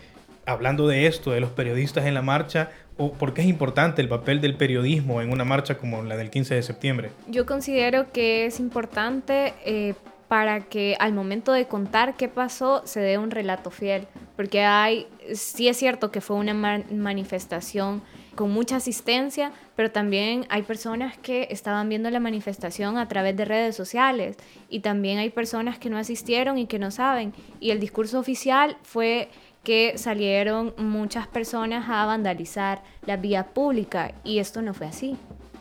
hablando 0.46 0.88
de 0.88 1.06
esto, 1.06 1.32
de 1.32 1.40
los 1.40 1.50
periodistas 1.50 2.06
en 2.06 2.14
la 2.14 2.22
marcha, 2.22 2.70
o 2.96 3.12
por 3.12 3.34
qué 3.34 3.42
es 3.42 3.48
importante 3.48 4.00
el 4.00 4.08
papel 4.08 4.40
del 4.40 4.56
periodismo 4.56 5.20
en 5.20 5.30
una 5.30 5.44
marcha 5.44 5.76
como 5.76 6.02
la 6.02 6.16
del 6.16 6.30
15 6.30 6.54
de 6.54 6.62
septiembre. 6.62 7.10
Yo 7.28 7.44
considero 7.44 8.10
que 8.10 8.46
es 8.46 8.58
importante 8.58 9.52
eh, 9.66 9.94
para 10.28 10.60
que 10.60 10.96
al 10.98 11.12
momento 11.12 11.52
de 11.52 11.66
contar 11.66 12.16
qué 12.16 12.28
pasó 12.28 12.82
se 12.84 13.00
dé 13.00 13.18
un 13.18 13.30
relato 13.30 13.70
fiel, 13.70 14.06
porque 14.34 14.62
hay, 14.62 15.06
sí 15.34 15.68
es 15.68 15.76
cierto 15.76 16.10
que 16.10 16.20
fue 16.20 16.36
una 16.36 16.54
manifestación 16.54 18.02
con 18.34 18.50
mucha 18.50 18.76
asistencia, 18.76 19.52
pero 19.74 19.90
también 19.90 20.46
hay 20.50 20.62
personas 20.62 21.16
que 21.18 21.48
estaban 21.50 21.88
viendo 21.88 22.10
la 22.10 22.20
manifestación 22.20 22.98
a 22.98 23.08
través 23.08 23.36
de 23.36 23.44
redes 23.44 23.74
sociales 23.74 24.36
y 24.68 24.80
también 24.80 25.18
hay 25.18 25.30
personas 25.30 25.78
que 25.78 25.90
no 25.90 25.96
asistieron 25.96 26.58
y 26.58 26.66
que 26.66 26.78
no 26.78 26.90
saben. 26.90 27.32
Y 27.60 27.70
el 27.70 27.80
discurso 27.80 28.18
oficial 28.18 28.76
fue 28.82 29.30
que 29.64 29.98
salieron 29.98 30.74
muchas 30.76 31.26
personas 31.26 31.88
a 31.88 32.04
vandalizar 32.06 32.82
la 33.06 33.16
vía 33.16 33.48
pública 33.54 34.12
y 34.22 34.38
esto 34.38 34.62
no 34.62 34.74
fue 34.74 34.86
así. 34.86 35.16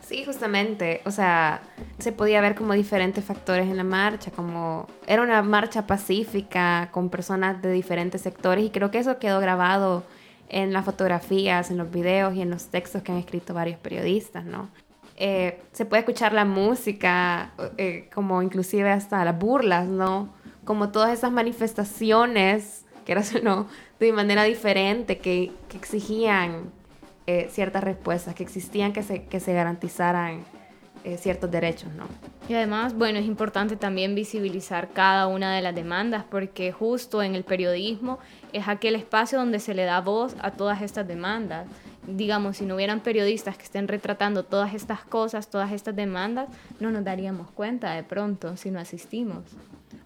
Sí, 0.06 0.24
justamente, 0.24 1.00
o 1.04 1.10
sea, 1.10 1.62
se 1.98 2.12
podía 2.12 2.40
ver 2.40 2.54
como 2.54 2.74
diferentes 2.74 3.24
factores 3.24 3.66
en 3.66 3.76
la 3.76 3.82
marcha, 3.82 4.30
como 4.30 4.86
era 5.08 5.20
una 5.20 5.42
marcha 5.42 5.88
pacífica 5.88 6.90
con 6.92 7.10
personas 7.10 7.60
de 7.60 7.72
diferentes 7.72 8.20
sectores 8.20 8.64
y 8.64 8.70
creo 8.70 8.92
que 8.92 9.00
eso 9.00 9.18
quedó 9.18 9.40
grabado 9.40 10.04
en 10.48 10.72
las 10.72 10.84
fotografías, 10.84 11.72
en 11.72 11.78
los 11.78 11.90
videos 11.90 12.36
y 12.36 12.42
en 12.42 12.50
los 12.50 12.66
textos 12.66 13.02
que 13.02 13.10
han 13.10 13.18
escrito 13.18 13.52
varios 13.52 13.80
periodistas, 13.80 14.44
¿no? 14.44 14.68
Eh, 15.16 15.60
se 15.72 15.86
puede 15.86 16.00
escuchar 16.02 16.32
la 16.32 16.44
música, 16.44 17.50
eh, 17.76 18.08
como 18.14 18.42
inclusive 18.42 18.88
hasta 18.92 19.24
las 19.24 19.36
burlas, 19.36 19.88
¿no? 19.88 20.28
Como 20.64 20.90
todas 20.90 21.10
esas 21.18 21.32
manifestaciones, 21.32 22.84
que 23.04 23.10
eran 23.10 23.24
¿no? 23.42 23.66
de 23.98 24.12
manera 24.12 24.44
diferente, 24.44 25.18
que 25.18 25.50
exigían 25.74 26.70
eh, 27.26 27.48
ciertas 27.50 27.82
respuestas, 27.82 28.34
que 28.34 28.42
existían 28.42 28.92
que 28.92 29.02
se, 29.02 29.24
que 29.24 29.40
se 29.40 29.52
garantizaran 29.52 30.44
eh, 31.06 31.18
ciertos 31.18 31.50
derechos, 31.52 31.92
¿no? 31.94 32.04
Y 32.48 32.54
además, 32.54 32.92
bueno, 32.92 33.20
es 33.20 33.26
importante 33.26 33.76
también 33.76 34.16
visibilizar 34.16 34.88
cada 34.92 35.28
una 35.28 35.54
de 35.54 35.62
las 35.62 35.72
demandas, 35.72 36.24
porque 36.28 36.72
justo 36.72 37.22
en 37.22 37.36
el 37.36 37.44
periodismo 37.44 38.18
es 38.52 38.66
aquel 38.66 38.96
espacio 38.96 39.38
donde 39.38 39.60
se 39.60 39.72
le 39.72 39.84
da 39.84 40.00
voz 40.00 40.34
a 40.40 40.50
todas 40.50 40.82
estas 40.82 41.06
demandas. 41.06 41.68
Digamos, 42.08 42.56
si 42.56 42.66
no 42.66 42.74
hubieran 42.74 43.00
periodistas 43.00 43.56
que 43.56 43.62
estén 43.62 43.86
retratando 43.86 44.44
todas 44.44 44.74
estas 44.74 45.04
cosas, 45.04 45.48
todas 45.48 45.70
estas 45.70 45.94
demandas, 45.94 46.48
no 46.80 46.90
nos 46.90 47.04
daríamos 47.04 47.52
cuenta 47.52 47.94
de 47.94 48.02
pronto 48.02 48.56
si 48.56 48.72
no 48.72 48.80
asistimos. 48.80 49.44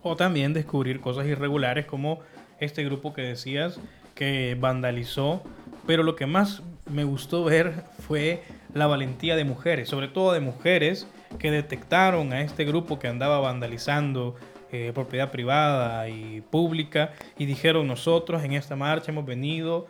O 0.03 0.17
también 0.17 0.53
descubrir 0.53 1.01
cosas 1.01 1.27
irregulares 1.27 1.87
como 1.87 2.21
este 2.59 2.85
grupo 2.85 3.15
que 3.15 3.23
decías 3.23 3.81
que 4.15 4.55
vandalizó. 4.61 5.43
Pero 5.87 6.03
lo 6.03 6.15
que 6.15 6.27
más 6.27 6.63
me 6.91 7.05
gustó 7.05 7.45
ver 7.45 7.85
fue 8.07 8.43
la 8.75 8.87
valentía 8.87 9.37
de 9.37 9.45
mujeres, 9.45 9.89
sobre 9.89 10.09
todo 10.09 10.33
de 10.33 10.41
mujeres 10.41 11.07
que 11.39 11.51
detectaron 11.51 12.33
a 12.33 12.43
este 12.43 12.65
grupo 12.65 12.99
que 12.99 13.09
andaba 13.09 13.41
vandalizando 13.41 14.37
eh, 14.73 14.93
propiedad 14.95 15.31
privada 15.31 16.09
y 16.09 16.43
pública 16.43 17.13
y 17.37 17.47
dijeron 17.47 17.89
nosotros 17.89 18.45
en 18.45 18.53
esta 18.53 18.77
marcha 18.77 19.11
hemos 19.11 19.27
venido 19.27 19.89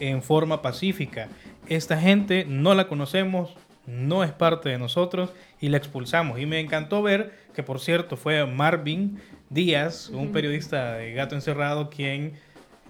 en 0.00 0.22
forma 0.22 0.62
pacífica. 0.62 1.28
Esta 1.66 1.98
gente 1.98 2.46
no 2.48 2.74
la 2.74 2.88
conocemos, 2.88 3.54
no 3.86 4.24
es 4.24 4.32
parte 4.32 4.70
de 4.70 4.78
nosotros 4.78 5.30
y 5.60 5.68
la 5.68 5.76
expulsamos. 5.76 6.38
Y 6.38 6.46
me 6.46 6.60
encantó 6.60 7.02
ver 7.02 7.32
que, 7.52 7.62
por 7.62 7.80
cierto, 7.80 8.16
fue 8.16 8.46
Marvin 8.46 9.20
Díaz, 9.50 10.08
un 10.08 10.32
periodista 10.32 10.94
de 10.94 11.12
Gato 11.12 11.34
Encerrado, 11.34 11.90
quien 11.90 12.34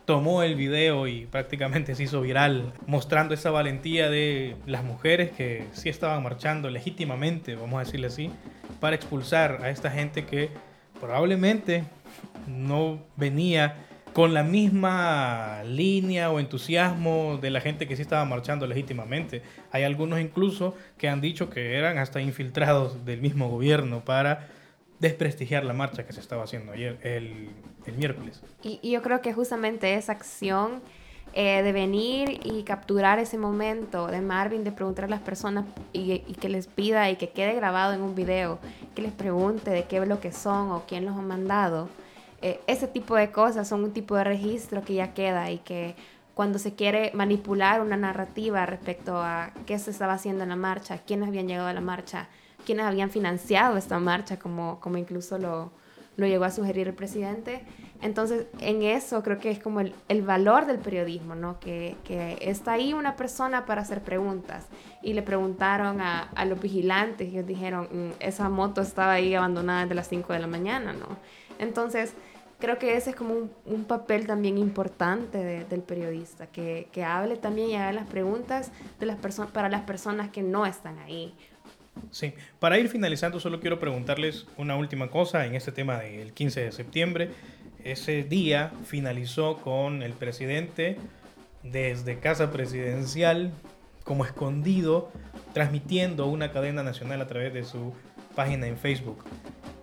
tomó 0.04 0.42
el 0.42 0.54
video 0.54 1.06
y 1.08 1.26
prácticamente 1.26 1.94
se 1.94 2.02
hizo 2.04 2.20
viral, 2.20 2.72
mostrando 2.86 3.34
esa 3.34 3.50
valentía 3.50 4.10
de 4.10 4.56
las 4.66 4.84
mujeres 4.84 5.30
que 5.30 5.66
sí 5.72 5.88
estaban 5.88 6.22
marchando 6.22 6.68
legítimamente, 6.70 7.54
vamos 7.54 7.76
a 7.76 7.84
decirle 7.84 8.08
así, 8.08 8.30
para 8.80 8.96
expulsar 8.96 9.60
a 9.62 9.70
esta 9.70 9.90
gente 9.90 10.26
que 10.26 10.50
probablemente 11.00 11.84
no 12.46 13.00
venía 13.16 13.76
con 14.12 14.32
la 14.32 14.44
misma 14.44 15.62
línea 15.64 16.30
o 16.30 16.38
entusiasmo 16.38 17.38
de 17.42 17.50
la 17.50 17.60
gente 17.60 17.88
que 17.88 17.96
sí 17.96 18.02
estaba 18.02 18.24
marchando 18.24 18.66
legítimamente. 18.66 19.42
Hay 19.72 19.82
algunos 19.82 20.20
incluso 20.20 20.76
que 20.98 21.08
han 21.08 21.20
dicho 21.20 21.50
que 21.50 21.76
eran 21.76 21.98
hasta 21.98 22.20
infiltrados 22.20 23.04
del 23.04 23.20
mismo 23.20 23.48
gobierno 23.48 24.04
para 24.04 24.48
desprestigiar 24.98 25.64
la 25.64 25.72
marcha 25.72 26.06
que 26.06 26.12
se 26.12 26.20
estaba 26.20 26.44
haciendo 26.44 26.72
ayer, 26.72 26.98
el, 27.02 27.50
miércoles. 27.96 28.42
Y, 28.62 28.90
yo 28.90 29.02
creo 29.02 29.20
que 29.20 29.32
justamente 29.32 29.94
esa 29.94 30.12
acción 30.12 30.80
eh, 31.34 31.62
de 31.62 31.72
venir 31.72 32.40
y 32.44 32.62
capturar 32.62 33.18
ese 33.18 33.36
momento 33.36 34.06
de 34.06 34.20
Marvin, 34.20 34.64
de 34.64 34.72
preguntar 34.72 35.04
a 35.06 35.08
las 35.08 35.20
personas 35.20 35.66
y, 35.92 36.20
que 36.20 36.48
les 36.48 36.66
pida 36.66 37.10
y 37.10 37.16
que 37.16 37.30
quede 37.30 37.54
grabado 37.54 37.92
en 37.92 38.00
un 38.00 38.14
video, 38.14 38.58
que 38.94 39.02
les 39.02 39.12
pregunte 39.12 39.70
de 39.70 39.84
qué 39.84 40.04
lo 40.06 40.20
que 40.20 40.32
son 40.32 40.70
o 40.70 40.84
quién 40.86 41.04
los 41.04 41.16
ha 41.16 41.22
mandado 41.22 41.88
eh, 42.44 42.60
ese 42.66 42.86
tipo 42.86 43.16
de 43.16 43.30
cosas 43.30 43.66
son 43.66 43.84
un 43.84 43.92
tipo 43.94 44.16
de 44.16 44.24
registro 44.24 44.82
que 44.82 44.92
ya 44.92 45.14
queda 45.14 45.50
y 45.50 45.56
que 45.60 45.96
cuando 46.34 46.58
se 46.58 46.74
quiere 46.74 47.10
manipular 47.14 47.80
una 47.80 47.96
narrativa 47.96 48.66
respecto 48.66 49.16
a 49.16 49.52
qué 49.64 49.78
se 49.78 49.90
estaba 49.90 50.12
haciendo 50.12 50.42
en 50.42 50.50
la 50.50 50.56
marcha, 50.56 50.98
quiénes 50.98 51.28
habían 51.28 51.48
llegado 51.48 51.68
a 51.68 51.72
la 51.72 51.80
marcha, 51.80 52.28
quiénes 52.64 52.86
habían 52.86 53.10
financiado 53.10 53.76
esta 53.76 53.98
marcha, 53.98 54.38
como, 54.38 54.80
como 54.80 54.98
incluso 54.98 55.38
lo, 55.38 55.70
lo 56.16 56.26
llegó 56.26 56.44
a 56.44 56.50
sugerir 56.50 56.88
el 56.88 56.94
presidente. 56.94 57.64
Entonces, 58.02 58.46
en 58.60 58.82
eso 58.82 59.22
creo 59.22 59.38
que 59.38 59.50
es 59.50 59.58
como 59.58 59.80
el, 59.80 59.94
el 60.08 60.22
valor 60.22 60.66
del 60.66 60.78
periodismo, 60.78 61.34
¿no? 61.34 61.58
Que, 61.60 61.96
que, 62.04 62.38
está 62.40 62.72
ahí 62.72 62.92
una 62.92 63.16
persona 63.16 63.66
para 63.66 63.82
hacer 63.82 64.02
preguntas. 64.02 64.66
Y 65.02 65.14
le 65.14 65.22
preguntaron 65.22 66.00
a, 66.00 66.30
a 66.34 66.44
los 66.44 66.60
vigilantes 66.60 67.28
y 67.28 67.32
ellos 67.32 67.46
dijeron, 67.46 67.88
mm, 67.90 68.10
esa 68.20 68.48
moto 68.48 68.80
estaba 68.80 69.12
ahí 69.12 69.34
abandonada 69.34 69.82
desde 69.82 69.94
las 69.94 70.08
5 70.08 70.32
de 70.32 70.38
la 70.38 70.46
mañana, 70.46 70.92
¿no? 70.92 71.06
Entonces, 71.58 72.14
creo 72.58 72.78
que 72.78 72.96
ese 72.96 73.10
es 73.10 73.16
como 73.16 73.34
un, 73.66 73.84
papel 73.84 74.26
también 74.26 74.58
importante 74.58 75.66
del 75.68 75.82
periodista, 75.82 76.46
que, 76.46 76.88
hable 77.06 77.36
también 77.36 77.70
y 77.70 77.76
haga 77.76 77.92
las 77.92 78.06
preguntas 78.06 78.70
de 78.98 79.06
las 79.06 79.18
para 79.52 79.68
las 79.68 79.82
personas 79.82 80.30
que 80.30 80.42
no 80.42 80.64
están 80.64 80.98
ahí. 80.98 81.34
Sí, 82.10 82.34
para 82.60 82.78
ir 82.78 82.88
finalizando 82.88 83.40
solo 83.40 83.60
quiero 83.60 83.78
preguntarles 83.78 84.46
una 84.56 84.76
última 84.76 85.08
cosa 85.10 85.46
en 85.46 85.54
este 85.54 85.72
tema 85.72 85.98
del 85.98 86.32
15 86.32 86.60
de 86.62 86.72
septiembre. 86.72 87.30
Ese 87.82 88.22
día 88.22 88.72
finalizó 88.84 89.58
con 89.58 90.02
el 90.02 90.12
presidente 90.12 90.96
desde 91.62 92.18
Casa 92.18 92.50
Presidencial 92.50 93.52
como 94.04 94.24
escondido, 94.24 95.10
transmitiendo 95.52 96.26
una 96.26 96.52
cadena 96.52 96.82
nacional 96.82 97.20
a 97.20 97.26
través 97.26 97.52
de 97.54 97.64
su 97.64 97.94
página 98.34 98.66
en 98.66 98.76
Facebook. 98.76 99.24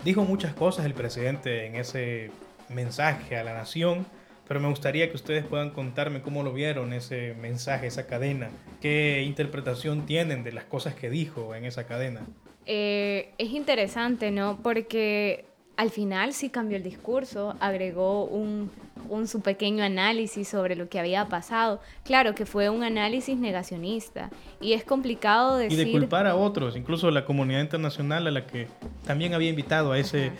Dijo 0.03 0.23
muchas 0.23 0.53
cosas 0.53 0.85
el 0.85 0.93
presidente 0.93 1.65
en 1.65 1.75
ese 1.75 2.31
mensaje 2.69 3.37
a 3.37 3.43
la 3.43 3.53
nación, 3.53 4.05
pero 4.51 4.59
me 4.59 4.67
gustaría 4.67 5.09
que 5.09 5.15
ustedes 5.15 5.45
puedan 5.45 5.69
contarme 5.69 6.21
cómo 6.21 6.43
lo 6.43 6.51
vieron 6.51 6.91
ese 6.91 7.35
mensaje, 7.39 7.87
esa 7.87 8.05
cadena, 8.05 8.49
qué 8.81 9.23
interpretación 9.25 10.05
tienen 10.05 10.43
de 10.43 10.51
las 10.51 10.65
cosas 10.65 10.93
que 10.93 11.09
dijo 11.09 11.55
en 11.55 11.63
esa 11.63 11.85
cadena. 11.85 12.19
Eh, 12.65 13.29
es 13.37 13.51
interesante, 13.51 14.29
¿no? 14.29 14.59
Porque 14.61 15.45
al 15.77 15.89
final 15.89 16.33
sí 16.33 16.49
cambió 16.49 16.75
el 16.75 16.83
discurso, 16.83 17.55
agregó 17.61 18.25
un, 18.25 18.69
un, 19.07 19.25
su 19.29 19.39
pequeño 19.39 19.85
análisis 19.85 20.49
sobre 20.49 20.75
lo 20.75 20.89
que 20.89 20.99
había 20.99 21.29
pasado. 21.29 21.79
Claro 22.03 22.35
que 22.35 22.45
fue 22.45 22.69
un 22.69 22.83
análisis 22.83 23.37
negacionista 23.37 24.31
y 24.59 24.73
es 24.73 24.83
complicado 24.83 25.55
decir... 25.55 25.79
Y 25.79 25.85
de 25.85 25.91
culpar 25.91 26.27
a 26.27 26.35
otros, 26.35 26.75
incluso 26.75 27.09
la 27.09 27.23
comunidad 27.23 27.61
internacional 27.61 28.27
a 28.27 28.31
la 28.31 28.45
que 28.45 28.67
también 29.05 29.33
había 29.33 29.49
invitado 29.49 29.93
a 29.93 29.97
ese 29.97 30.33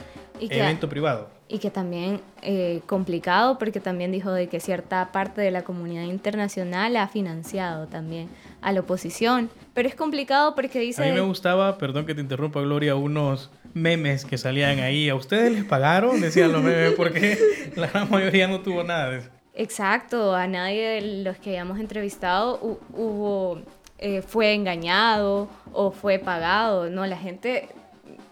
evento 0.50 0.90
privado. 0.90 1.30
Y 1.48 1.60
que 1.60 1.70
también 1.70 2.22
eh, 2.42 2.82
complicado 2.86 3.58
porque 3.58 3.80
también 3.80 4.12
dijo 4.12 4.32
de 4.32 4.48
que 4.48 4.60
cierta 4.60 5.12
parte 5.12 5.42
de 5.42 5.52
la 5.52 5.64
comunidad 5.64 6.04
internacional 6.04 6.96
ha 6.96 7.08
financiado 7.08 7.88
también 7.88 8.30
a 8.62 8.72
la 8.72 8.80
oposición. 8.80 9.50
Pero 9.74 9.90
es 9.90 9.96
complicado 9.96 10.56
porque 10.56 10.80
dice... 10.80 11.04
A 11.04 11.08
mí 11.08 11.12
me 11.12 11.22
gustaba, 11.22 11.78
perdón 11.78 12.06
que 12.06 12.16
te 12.16 12.22
interrumpa 12.22 12.62
Gloria, 12.62 12.96
unos 12.96 13.52
memes 13.74 14.26
que 14.26 14.38
salían 14.38 14.80
ahí. 14.80 15.10
¿A 15.10 15.16
ustedes 15.16 15.52
les 15.52 15.66
pagaron? 15.66 16.22
Decían 16.22 16.52
los 16.52 16.64
memes, 16.64 16.94
porque 16.94 17.38
la 17.76 17.88
gran 17.88 18.10
mayoría 18.10 18.48
no 18.48 18.62
tuvo 18.62 18.84
nada 18.84 19.12
de 19.12 19.18
eso. 19.20 19.30
Exacto, 19.54 20.34
a 20.34 20.48
nadie 20.48 20.88
de 20.88 21.24
los 21.24 21.38
que 21.38 21.52
hayamos 21.52 21.80
entrevistado 21.80 22.80
hubo, 22.94 23.62
eh, 24.00 24.22
fue 24.22 24.54
engañado 24.54 25.50
o 25.74 25.92
fue 25.92 26.20
pagado. 26.20 26.90
No, 26.90 27.06
la 27.06 27.18
gente 27.18 27.68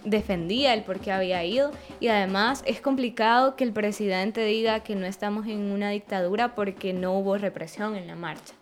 defendía 0.03 0.73
el 0.73 0.83
por 0.83 0.99
qué 0.99 1.12
había 1.12 1.43
ido 1.43 1.71
y 1.99 2.07
además 2.07 2.63
es 2.65 2.81
complicado 2.81 3.55
que 3.55 3.63
el 3.63 3.73
presidente 3.73 4.43
diga 4.45 4.81
que 4.81 4.95
no 4.95 5.05
estamos 5.05 5.47
en 5.47 5.71
una 5.71 5.89
dictadura 5.89 6.55
porque 6.55 6.93
no 6.93 7.17
hubo 7.17 7.38
represión 7.38 7.95
en 7.95 8.07
la 8.07 8.15
marcha. 8.15 8.53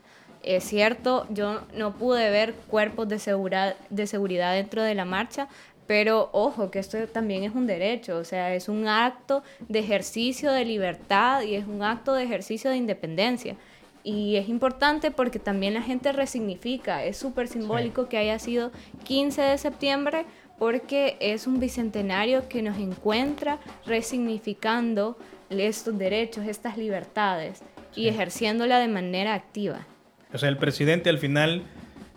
Es 0.43 0.63
cierto, 0.63 1.27
yo 1.29 1.61
no 1.75 1.93
pude 1.95 2.29
ver 2.29 2.53
cuerpos 2.53 3.07
de 3.09 3.19
seguridad, 3.19 3.75
de 3.89 4.07
seguridad 4.07 4.53
dentro 4.53 4.81
de 4.81 4.95
la 4.95 5.05
marcha, 5.05 5.47
pero 5.87 6.29
ojo, 6.33 6.69
que 6.69 6.79
esto 6.79 6.97
también 7.07 7.43
es 7.43 7.55
un 7.55 7.65
derecho, 7.65 8.17
o 8.17 8.23
sea, 8.23 8.53
es 8.53 8.69
un 8.69 8.87
acto 8.87 9.43
de 9.67 9.79
ejercicio 9.79 10.51
de 10.51 10.65
libertad 10.65 11.41
y 11.41 11.55
es 11.55 11.65
un 11.65 11.81
acto 11.81 12.13
de 12.13 12.23
ejercicio 12.23 12.69
de 12.69 12.77
independencia. 12.77 13.55
Y 14.03 14.37
es 14.37 14.47
importante 14.47 15.11
porque 15.11 15.39
también 15.39 15.73
la 15.73 15.81
gente 15.81 16.13
resignifica, 16.13 17.03
es 17.03 17.17
súper 17.17 17.47
simbólico 17.47 18.07
que 18.07 18.17
haya 18.17 18.39
sido 18.39 18.71
15 19.03 19.41
de 19.41 19.57
septiembre 19.57 20.25
porque 20.59 21.17
es 21.19 21.47
un 21.47 21.59
bicentenario 21.59 22.47
que 22.49 22.61
nos 22.61 22.77
encuentra 22.77 23.59
resignificando 23.85 25.17
estos 25.49 25.97
derechos, 25.97 26.45
estas 26.45 26.77
libertades 26.77 27.61
y 27.95 28.07
ejerciéndola 28.07 28.79
de 28.79 28.87
manera 28.87 29.33
activa. 29.33 29.85
O 30.33 30.37
sea, 30.37 30.49
el 30.49 30.57
presidente 30.57 31.09
al 31.09 31.19
final 31.19 31.63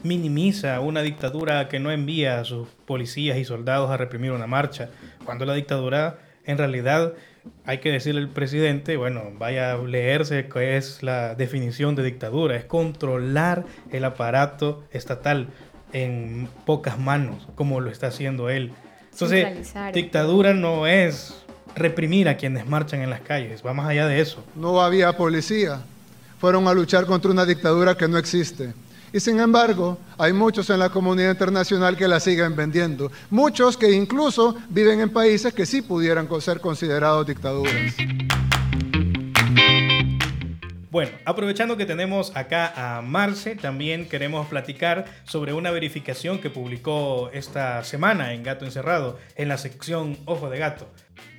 minimiza 0.02 0.80
una 0.80 1.02
dictadura 1.02 1.68
que 1.68 1.78
no 1.78 1.90
envía 1.90 2.40
a 2.40 2.44
sus 2.44 2.68
policías 2.86 3.38
y 3.38 3.44
soldados 3.44 3.90
a 3.90 3.96
reprimir 3.96 4.32
una 4.32 4.46
marcha, 4.46 4.90
cuando 5.24 5.44
la 5.44 5.54
dictadura 5.54 6.18
en 6.44 6.58
realidad 6.58 7.14
hay 7.64 7.78
que 7.78 7.92
decirle 7.92 8.20
al 8.20 8.28
presidente, 8.28 8.96
bueno, 8.96 9.32
vaya 9.38 9.72
a 9.72 9.78
leerse 9.78 10.48
qué 10.48 10.76
es 10.76 11.02
la 11.02 11.34
definición 11.34 11.94
de 11.94 12.02
dictadura, 12.02 12.56
es 12.56 12.64
controlar 12.64 13.64
el 13.90 14.04
aparato 14.04 14.84
estatal, 14.90 15.48
en 15.92 16.48
pocas 16.66 16.98
manos, 16.98 17.48
como 17.54 17.80
lo 17.80 17.90
está 17.90 18.08
haciendo 18.08 18.50
él. 18.50 18.72
Entonces, 19.12 19.74
dictadura 19.92 20.54
no 20.54 20.86
es 20.86 21.34
reprimir 21.74 22.28
a 22.28 22.36
quienes 22.36 22.66
marchan 22.66 23.00
en 23.00 23.10
las 23.10 23.20
calles, 23.20 23.62
va 23.64 23.74
más 23.74 23.88
allá 23.88 24.06
de 24.06 24.20
eso. 24.20 24.44
No 24.54 24.80
había 24.80 25.16
policía, 25.16 25.80
fueron 26.38 26.66
a 26.68 26.72
luchar 26.72 27.06
contra 27.06 27.30
una 27.30 27.44
dictadura 27.44 27.96
que 27.96 28.08
no 28.08 28.18
existe. 28.18 28.72
Y 29.12 29.18
sin 29.18 29.40
embargo, 29.40 29.98
hay 30.18 30.32
muchos 30.32 30.70
en 30.70 30.78
la 30.78 30.88
comunidad 30.88 31.32
internacional 31.32 31.96
que 31.96 32.06
la 32.06 32.20
siguen 32.20 32.54
vendiendo. 32.54 33.10
Muchos 33.28 33.76
que 33.76 33.90
incluso 33.90 34.56
viven 34.68 35.00
en 35.00 35.10
países 35.10 35.52
que 35.52 35.66
sí 35.66 35.82
pudieran 35.82 36.28
ser 36.40 36.60
considerados 36.60 37.26
dictaduras. 37.26 37.94
Bueno, 40.90 41.12
aprovechando 41.24 41.76
que 41.76 41.86
tenemos 41.86 42.36
acá 42.36 42.96
a 42.96 43.00
Marce, 43.00 43.54
también 43.54 44.08
queremos 44.08 44.48
platicar 44.48 45.04
sobre 45.22 45.52
una 45.52 45.70
verificación 45.70 46.40
que 46.40 46.50
publicó 46.50 47.30
esta 47.32 47.84
semana 47.84 48.34
en 48.34 48.42
Gato 48.42 48.64
Encerrado, 48.64 49.16
en 49.36 49.46
la 49.46 49.56
sección 49.56 50.18
Ojo 50.24 50.50
de 50.50 50.58
Gato. 50.58 50.88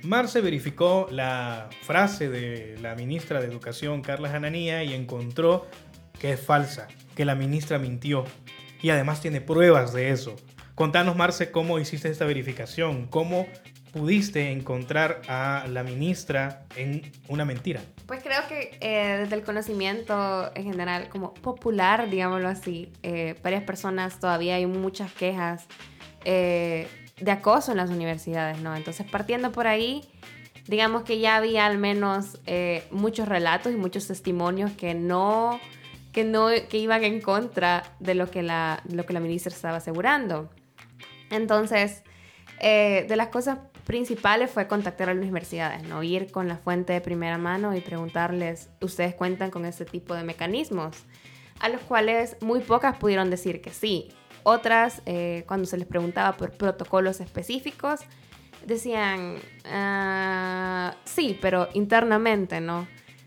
Marce 0.04 0.40
verificó 0.40 1.06
la 1.10 1.68
frase 1.82 2.30
de 2.30 2.78
la 2.80 2.94
ministra 2.94 3.42
de 3.42 3.46
Educación, 3.48 4.00
Carla 4.00 4.30
Jananía, 4.30 4.84
y 4.84 4.94
encontró 4.94 5.66
que 6.18 6.32
es 6.32 6.40
falsa, 6.40 6.88
que 7.14 7.26
la 7.26 7.34
ministra 7.34 7.78
mintió. 7.78 8.24
Y 8.80 8.88
además 8.88 9.20
tiene 9.20 9.42
pruebas 9.42 9.92
de 9.92 10.12
eso. 10.12 10.34
Contanos, 10.74 11.14
Marce, 11.14 11.50
cómo 11.50 11.78
hiciste 11.78 12.08
esta 12.08 12.24
verificación, 12.24 13.06
cómo 13.06 13.46
pudiste 13.92 14.50
encontrar 14.50 15.20
a 15.28 15.66
la 15.68 15.82
ministra 15.82 16.64
en 16.76 17.12
una 17.28 17.44
mentira? 17.44 17.80
Pues 18.06 18.22
creo 18.22 18.40
que 18.48 18.76
eh, 18.80 19.18
desde 19.20 19.36
el 19.36 19.42
conocimiento 19.42 20.50
en 20.54 20.64
general, 20.64 21.08
como 21.10 21.34
popular, 21.34 22.08
digámoslo 22.10 22.48
así, 22.48 22.90
eh, 23.02 23.38
varias 23.42 23.62
personas 23.64 24.18
todavía 24.18 24.56
hay 24.56 24.66
muchas 24.66 25.12
quejas 25.12 25.66
eh, 26.24 26.88
de 27.20 27.30
acoso 27.30 27.72
en 27.72 27.76
las 27.76 27.90
universidades, 27.90 28.58
¿no? 28.60 28.74
Entonces, 28.74 29.06
partiendo 29.08 29.52
por 29.52 29.66
ahí, 29.66 30.02
digamos 30.66 31.02
que 31.02 31.20
ya 31.20 31.36
había 31.36 31.66
al 31.66 31.78
menos 31.78 32.40
muchos 32.90 33.28
relatos 33.28 33.72
y 33.72 33.76
muchos 33.76 34.06
testimonios 34.06 34.72
que 34.72 34.94
no, 34.94 35.60
que 36.12 36.24
no, 36.24 36.48
que 36.68 36.78
iban 36.78 37.04
en 37.04 37.20
contra 37.20 37.82
de 38.00 38.14
lo 38.14 38.30
que 38.30 38.42
la, 38.42 38.82
lo 38.88 39.04
que 39.04 39.12
la 39.12 39.20
ministra 39.20 39.52
estaba 39.52 39.76
asegurando. 39.76 40.50
Entonces, 41.30 42.02
de 42.60 43.14
las 43.16 43.28
cosas 43.28 43.58
principales 43.84 44.50
fue 44.50 44.68
contactar 44.68 45.08
a 45.08 45.14
las 45.14 45.22
universidades, 45.22 45.82
¿no? 45.84 46.02
Ir 46.02 46.30
con 46.30 46.48
la 46.48 46.56
fuente 46.56 46.92
de 46.92 47.00
primera 47.00 47.38
mano 47.38 47.74
y 47.76 47.80
preguntarles, 47.80 48.70
¿ustedes 48.80 49.14
cuentan 49.14 49.50
con 49.50 49.64
ese 49.64 49.84
tipo 49.84 50.14
de 50.14 50.22
mecanismos? 50.22 50.96
A 51.60 51.68
los 51.68 51.80
cuales 51.82 52.36
muy 52.40 52.60
pocas 52.60 52.96
pudieron 52.96 53.30
decir 53.30 53.60
que 53.60 53.70
sí. 53.70 54.08
Otras, 54.44 55.02
eh, 55.06 55.44
cuando 55.46 55.66
se 55.66 55.76
les 55.76 55.86
preguntaba 55.86 56.36
por 56.36 56.52
protocolos 56.52 57.20
específicos, 57.20 58.00
decían, 58.66 59.36
ah, 59.66 60.94
sí, 61.04 61.38
pero 61.40 61.68
internamente, 61.74 62.60
¿no? 62.60 62.86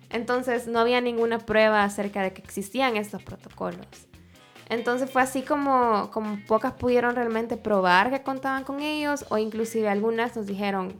Entonces 0.09 0.67
no 0.67 0.79
había 0.79 1.01
ninguna 1.01 1.39
prueba 1.39 1.83
acerca 1.83 2.21
de 2.21 2.33
que 2.33 2.41
existían 2.41 2.95
estos 2.97 3.23
protocolos. 3.23 4.07
Entonces 4.69 5.09
fue 5.09 5.21
así 5.21 5.41
como, 5.43 6.09
como 6.11 6.39
pocas 6.47 6.73
pudieron 6.73 7.15
realmente 7.15 7.57
probar 7.57 8.09
que 8.09 8.23
contaban 8.23 8.63
con 8.63 8.79
ellos 8.79 9.25
o 9.29 9.37
inclusive 9.37 9.87
algunas 9.89 10.35
nos 10.35 10.47
dijeron, 10.47 10.93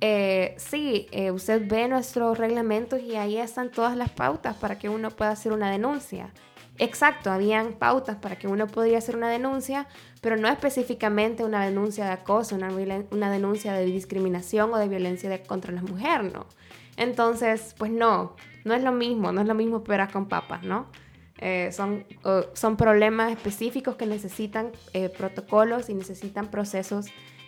eh, 0.00 0.54
sí, 0.58 1.06
eh, 1.12 1.30
usted 1.30 1.66
ve 1.68 1.88
nuestros 1.88 2.38
reglamentos 2.38 3.00
y 3.00 3.16
ahí 3.16 3.38
están 3.38 3.70
todas 3.70 3.96
las 3.96 4.10
pautas 4.10 4.56
para 4.56 4.78
que 4.78 4.88
uno 4.88 5.10
pueda 5.10 5.30
hacer 5.30 5.52
una 5.52 5.70
denuncia. 5.70 6.32
Exacto, 6.78 7.30
habían 7.30 7.74
pautas 7.74 8.16
para 8.16 8.36
que 8.36 8.48
uno 8.48 8.66
podría 8.66 8.98
hacer 8.98 9.16
una 9.16 9.30
denuncia, 9.30 9.86
pero 10.20 10.36
no 10.36 10.48
específicamente 10.48 11.44
una 11.44 11.64
denuncia 11.64 12.04
de 12.06 12.10
acoso, 12.10 12.56
una, 12.56 13.30
denuncia 13.30 13.72
de 13.74 13.84
discriminación 13.84 14.74
o 14.74 14.78
de 14.78 14.88
violencia 14.88 15.40
contra 15.44 15.72
las 15.72 15.84
mujeres, 15.84 16.32
¿no? 16.32 16.46
Entonces, 16.96 17.76
pues 17.78 17.92
no, 17.92 18.34
no 18.64 18.74
es 18.74 18.82
lo 18.82 18.90
mismo, 18.90 19.30
no 19.30 19.40
es 19.40 19.46
lo 19.46 19.54
mismo 19.54 19.84
peras 19.84 20.10
con 20.10 20.26
papas, 20.26 20.64
¿no? 20.64 20.86
Eh, 21.38 21.70
son, 21.72 22.04
son 22.52 22.76
problemas 22.76 23.32
específicos 23.32 23.96
que 23.96 24.06
necesitan 24.06 24.70
eh, 24.92 25.08
protocolos 25.08 25.90
y 25.90 25.94
necesitan 25.94 26.50
procesos 26.50 27.06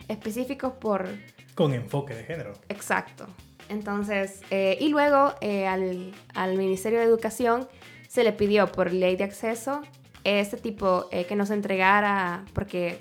específicos 0.09 0.73
por... 0.75 1.09
Con 1.55 1.73
enfoque 1.73 2.15
de 2.15 2.25
género. 2.25 2.53
Exacto. 2.69 3.27
Entonces, 3.69 4.43
eh, 4.51 4.77
y 4.81 4.89
luego 4.89 5.35
al, 5.41 6.13
al, 6.35 6.57
Ministerio 6.57 6.99
de 6.99 7.05
Educación 7.05 7.69
se 8.09 8.23
le 8.23 8.33
pidió 8.33 8.71
por 8.71 8.93
ley 8.93 9.17
de 9.17 9.25
acceso 9.25 9.83
este 10.23 10.57
tipo 10.57 11.09
que 11.11 11.37
nos 11.37 11.51
entregara, 11.51 12.45
porque 12.53 12.99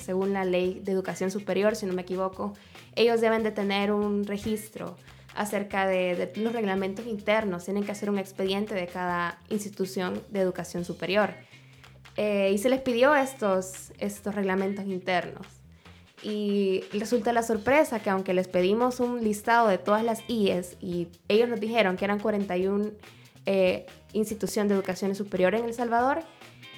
según 0.00 0.32
la 0.32 0.44
ley 0.44 0.80
de 0.82 0.90
educación 0.90 1.30
superior, 1.30 1.76
si 1.76 1.86
no 1.86 1.92
me 1.92 2.02
equivoco, 2.02 2.52
ellos 2.96 3.20
deben 3.20 3.44
de 3.44 3.52
tener 3.52 3.92
un 3.92 4.24
registro 4.24 4.96
acerca 5.34 5.86
de, 5.86 6.32
los 6.36 6.52
reglamentos 6.52 7.06
internos. 7.06 7.64
Tienen 7.64 7.84
que 7.84 7.92
hacer 7.92 8.10
un 8.10 8.18
expediente 8.18 8.74
de 8.74 8.86
cada 8.86 9.38
institución 9.48 10.22
de 10.30 10.40
educación 10.40 10.84
superior. 10.84 11.34
Eh, 12.16 12.52
y 12.54 12.58
se 12.58 12.68
les 12.68 12.80
pidió 12.80 13.14
estos, 13.14 13.92
estos 13.98 14.34
reglamentos 14.34 14.86
internos. 14.86 15.46
Y 16.22 16.84
resulta 16.92 17.32
la 17.32 17.42
sorpresa 17.42 18.00
que 18.00 18.08
aunque 18.08 18.32
les 18.32 18.48
pedimos 18.48 19.00
un 19.00 19.22
listado 19.22 19.68
de 19.68 19.78
todas 19.78 20.02
las 20.02 20.22
IES 20.28 20.76
y 20.80 21.08
ellos 21.28 21.48
nos 21.48 21.60
dijeron 21.60 21.96
que 21.96 22.04
eran 22.06 22.18
41 22.18 22.92
eh, 23.46 23.84
instituciones 24.14 24.70
de 24.70 24.76
educación 24.76 25.14
superior 25.14 25.54
en 25.54 25.66
El 25.66 25.74
Salvador, 25.74 26.22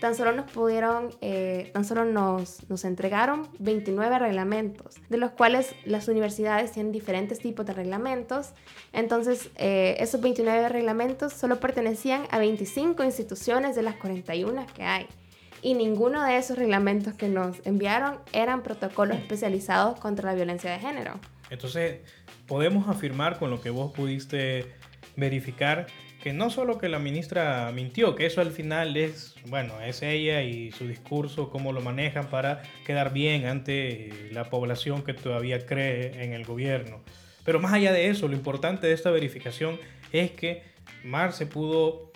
tan 0.01 0.15
solo 0.15 0.33
nos 0.33 0.51
pudieron, 0.51 1.11
eh, 1.21 1.71
tan 1.73 1.85
solo 1.85 2.05
nos, 2.05 2.69
nos 2.69 2.85
entregaron 2.85 3.49
29 3.59 4.19
reglamentos, 4.19 4.97
de 5.09 5.17
los 5.17 5.31
cuales 5.31 5.75
las 5.85 6.09
universidades 6.09 6.73
tienen 6.73 6.93
diferentes 6.93 7.39
tipos 7.39 7.67
de 7.67 7.73
reglamentos. 7.73 8.51
Entonces, 8.93 9.51
eh, 9.57 9.97
esos 9.99 10.21
29 10.21 10.69
reglamentos 10.69 11.33
solo 11.33 11.61
pertenecían 11.61 12.27
a 12.31 12.39
25 12.39 13.05
instituciones 13.05 13.77
de 13.77 13.83
las 13.83 13.97
41 13.97 14.67
que 14.75 14.83
hay. 14.83 15.07
Y 15.63 15.75
ninguno 15.75 16.23
de 16.23 16.37
esos 16.37 16.59
reglamentos 16.59 17.15
que 17.15 17.29
nos 17.29 17.57
enviaron 17.67 18.19
eran 18.33 18.63
protocolos 18.63 19.17
especializados 19.17 19.99
contra 19.99 20.31
la 20.31 20.37
violencia 20.37 20.71
de 20.71 20.79
género. 20.79 21.19
Entonces, 21.51 22.01
podemos 22.47 22.89
afirmar 22.89 23.39
con 23.39 23.51
lo 23.51 23.61
que 23.61 23.71
vos 23.71 23.93
pudiste 23.93 24.73
verificar 25.17 25.87
no 26.33 26.51
solo 26.51 26.79
que 26.79 26.89
la 26.89 26.99
ministra 26.99 27.71
mintió, 27.73 28.15
que 28.15 28.27
eso 28.27 28.41
al 28.41 28.51
final 28.51 28.97
es, 28.97 29.35
bueno, 29.47 29.81
es 29.81 30.03
ella 30.03 30.43
y 30.43 30.73
su 30.73 30.87
discurso, 30.87 31.51
cómo 31.51 31.73
lo 31.73 31.81
manejan 31.81 32.29
para 32.29 32.62
quedar 32.85 33.12
bien 33.12 33.47
ante 33.47 34.31
la 34.33 34.51
población 34.51 35.03
que 35.03 35.15
todavía 35.15 35.67
cree 35.67 36.25
en 36.25 36.33
el 36.33 36.45
gobierno. 36.45 37.01
Pero 37.45 37.61
más 37.61 37.73
allá 37.73 37.93
de 37.93 38.09
eso, 38.09 38.29
lo 38.29 38.35
importante 38.35 38.87
de 38.87 38.93
esta 38.93 39.11
verificación 39.11 39.79
es 40.12 40.33
que 40.33 40.62
Mar 41.05 41.33
se 41.33 41.47
pudo 41.47 42.12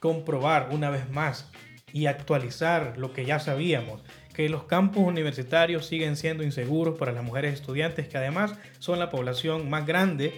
comprobar 0.00 0.68
una 0.70 0.90
vez 0.90 1.08
más 1.10 1.50
y 1.92 2.06
actualizar 2.06 2.98
lo 2.98 3.12
que 3.12 3.24
ya 3.24 3.38
sabíamos, 3.38 4.02
que 4.34 4.50
los 4.50 4.64
campus 4.64 5.06
universitarios 5.06 5.86
siguen 5.86 6.16
siendo 6.16 6.42
inseguros 6.44 6.98
para 6.98 7.12
las 7.12 7.24
mujeres 7.24 7.54
estudiantes, 7.54 8.06
que 8.06 8.18
además 8.18 8.54
son 8.80 8.98
la 8.98 9.08
población 9.08 9.70
más 9.70 9.86
grande 9.86 10.34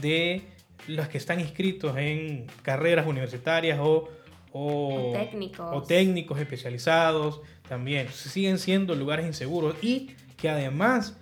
de 0.00 0.42
los 0.86 1.08
que 1.08 1.18
están 1.18 1.40
inscritos 1.40 1.96
en 1.96 2.46
carreras 2.62 3.06
universitarias 3.06 3.78
o, 3.80 4.08
o, 4.52 5.12
técnicos. 5.14 5.66
o 5.72 5.82
técnicos 5.82 6.40
especializados 6.40 7.40
también 7.68 8.08
siguen 8.08 8.58
siendo 8.58 8.94
lugares 8.94 9.26
inseguros 9.26 9.76
y 9.82 10.10
que 10.36 10.48
además 10.48 11.16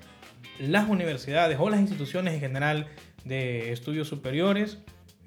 las 0.59 0.89
universidades 0.89 1.59
o 1.61 1.71
las 1.71 1.81
instituciones 1.81 2.35
en 2.35 2.41
general 2.41 2.89
de 3.25 3.73
estudios 3.73 4.09
superiores 4.09 4.79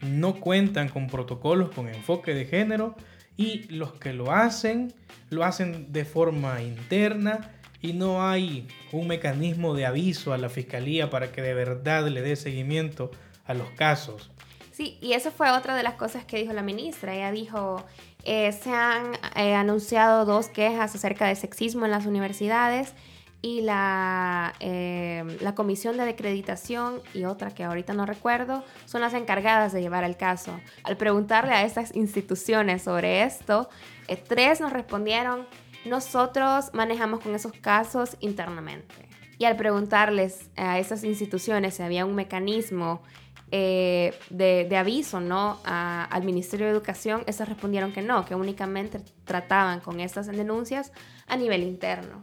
no 0.01 0.35
cuentan 0.35 0.89
con 0.89 1.07
protocolos 1.07 1.71
con 1.71 1.89
enfoque 1.89 2.33
de 2.33 2.45
género 2.45 2.95
y 3.35 3.63
los 3.73 3.93
que 3.93 4.13
lo 4.13 4.31
hacen 4.31 4.93
lo 5.29 5.43
hacen 5.43 5.91
de 5.91 6.05
forma 6.05 6.61
interna 6.61 7.51
y 7.81 7.93
no 7.93 8.27
hay 8.27 8.67
un 8.91 9.07
mecanismo 9.07 9.75
de 9.75 9.85
aviso 9.85 10.33
a 10.33 10.37
la 10.37 10.49
fiscalía 10.49 11.09
para 11.09 11.31
que 11.31 11.41
de 11.41 11.53
verdad 11.53 12.07
le 12.07 12.21
dé 12.21 12.35
seguimiento 12.35 13.11
a 13.47 13.53
los 13.53 13.69
casos. 13.71 14.29
Sí, 14.71 14.99
y 15.01 15.13
eso 15.13 15.31
fue 15.31 15.49
otra 15.49 15.75
de 15.75 15.81
las 15.81 15.95
cosas 15.95 16.23
que 16.25 16.37
dijo 16.37 16.53
la 16.53 16.61
ministra. 16.61 17.15
Ella 17.15 17.31
dijo, 17.31 17.83
eh, 18.23 18.51
se 18.51 18.69
han 18.69 19.13
eh, 19.35 19.55
anunciado 19.55 20.23
dos 20.25 20.49
quejas 20.49 20.93
acerca 20.93 21.25
de 21.25 21.35
sexismo 21.35 21.85
en 21.85 21.91
las 21.91 22.05
universidades 22.05 22.93
y 23.41 23.61
la, 23.61 24.53
eh, 24.59 25.37
la 25.41 25.55
comisión 25.55 25.97
de 25.97 26.03
acreditación 26.03 27.01
y 27.13 27.25
otra 27.25 27.51
que 27.51 27.63
ahorita 27.63 27.93
no 27.93 28.05
recuerdo 28.05 28.63
son 28.85 29.01
las 29.01 29.13
encargadas 29.13 29.73
de 29.73 29.81
llevar 29.81 30.03
el 30.03 30.17
caso. 30.17 30.59
Al 30.83 30.97
preguntarle 30.97 31.53
a 31.53 31.63
estas 31.63 31.95
instituciones 31.95 32.83
sobre 32.83 33.23
esto, 33.23 33.69
tres 34.27 34.61
nos 34.61 34.73
respondieron, 34.73 35.47
nosotros 35.85 36.71
manejamos 36.73 37.21
con 37.21 37.33
esos 37.33 37.53
casos 37.53 38.17
internamente. 38.19 39.07
Y 39.39 39.45
al 39.45 39.55
preguntarles 39.55 40.49
a 40.55 40.79
esas 40.79 41.03
instituciones 41.03 41.75
si 41.75 41.83
había 41.83 42.05
un 42.05 42.15
mecanismo 42.15 43.01
eh, 43.51 44.13
de, 44.29 44.77
aviso 44.77 45.19
¿no? 45.19 45.59
al 45.63 46.23
Ministerio 46.23 46.65
de 46.65 46.71
Educación, 46.71 47.23
esas 47.27 47.47
respondieron 47.47 47.93
que 47.93 48.01
no, 48.01 48.25
que 48.25 48.35
únicamente 48.35 48.99
trataban 49.25 49.79
con 49.79 49.99
estas 49.99 50.27
denuncias 50.27 50.91
a 51.27 51.37
nivel 51.37 51.63
interno. 51.63 52.21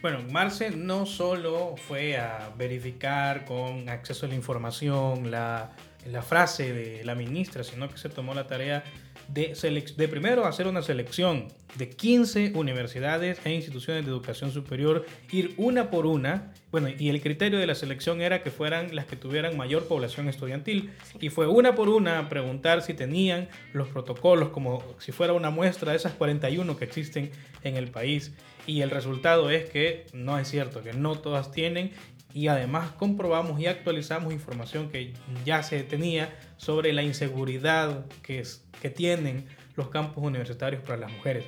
Bueno, 0.00 0.20
Marce 0.30 0.70
no 0.70 1.06
solo 1.06 1.74
fue 1.76 2.16
a 2.18 2.52
verificar 2.56 3.44
con 3.44 3.88
acceso 3.88 4.26
a 4.26 4.28
la 4.28 4.36
información 4.36 5.30
la, 5.30 5.72
la 6.06 6.22
frase 6.22 6.72
de 6.72 7.04
la 7.04 7.14
ministra, 7.14 7.64
sino 7.64 7.88
que 7.88 7.98
se 7.98 8.08
tomó 8.08 8.34
la 8.34 8.46
tarea 8.46 8.84
de, 9.28 10.08
primero 10.08 10.46
hacer 10.46 10.66
una 10.66 10.82
selección 10.82 11.48
de 11.76 11.90
15 11.90 12.52
universidades 12.54 13.38
e 13.44 13.52
instituciones 13.52 14.04
de 14.04 14.10
educación 14.10 14.50
superior, 14.52 15.04
ir 15.30 15.54
una 15.56 15.90
por 15.90 16.06
una. 16.06 16.52
Bueno, 16.70 16.88
y 16.88 17.08
el 17.08 17.20
criterio 17.20 17.58
de 17.58 17.66
la 17.66 17.74
selección 17.74 18.20
era 18.20 18.42
que 18.42 18.50
fueran 18.50 18.94
las 18.94 19.06
que 19.06 19.16
tuvieran 19.16 19.56
mayor 19.56 19.86
población 19.86 20.28
estudiantil. 20.28 20.90
Y 21.20 21.28
fue 21.28 21.46
una 21.46 21.74
por 21.74 21.88
una 21.88 22.28
preguntar 22.28 22.82
si 22.82 22.94
tenían 22.94 23.48
los 23.72 23.88
protocolos, 23.88 24.48
como 24.48 24.82
si 24.98 25.12
fuera 25.12 25.34
una 25.34 25.50
muestra 25.50 25.92
de 25.92 25.98
esas 25.98 26.14
41 26.14 26.76
que 26.76 26.84
existen 26.84 27.30
en 27.62 27.76
el 27.76 27.88
país. 27.88 28.32
Y 28.66 28.80
el 28.80 28.90
resultado 28.90 29.50
es 29.50 29.68
que 29.68 30.06
no 30.12 30.38
es 30.38 30.48
cierto, 30.48 30.82
que 30.82 30.92
no 30.92 31.18
todas 31.18 31.52
tienen 31.52 31.92
y 32.34 32.48
además 32.48 32.92
comprobamos 32.92 33.60
y 33.60 33.66
actualizamos 33.66 34.32
información 34.32 34.90
que 34.90 35.14
ya 35.44 35.62
se 35.62 35.82
tenía 35.82 36.36
sobre 36.56 36.92
la 36.92 37.02
inseguridad 37.02 38.06
que, 38.22 38.42
que 38.80 38.90
tienen 38.90 39.46
los 39.76 39.88
campos 39.88 40.22
universitarios 40.24 40.82
para 40.82 40.98
las 40.98 41.12
mujeres. 41.12 41.44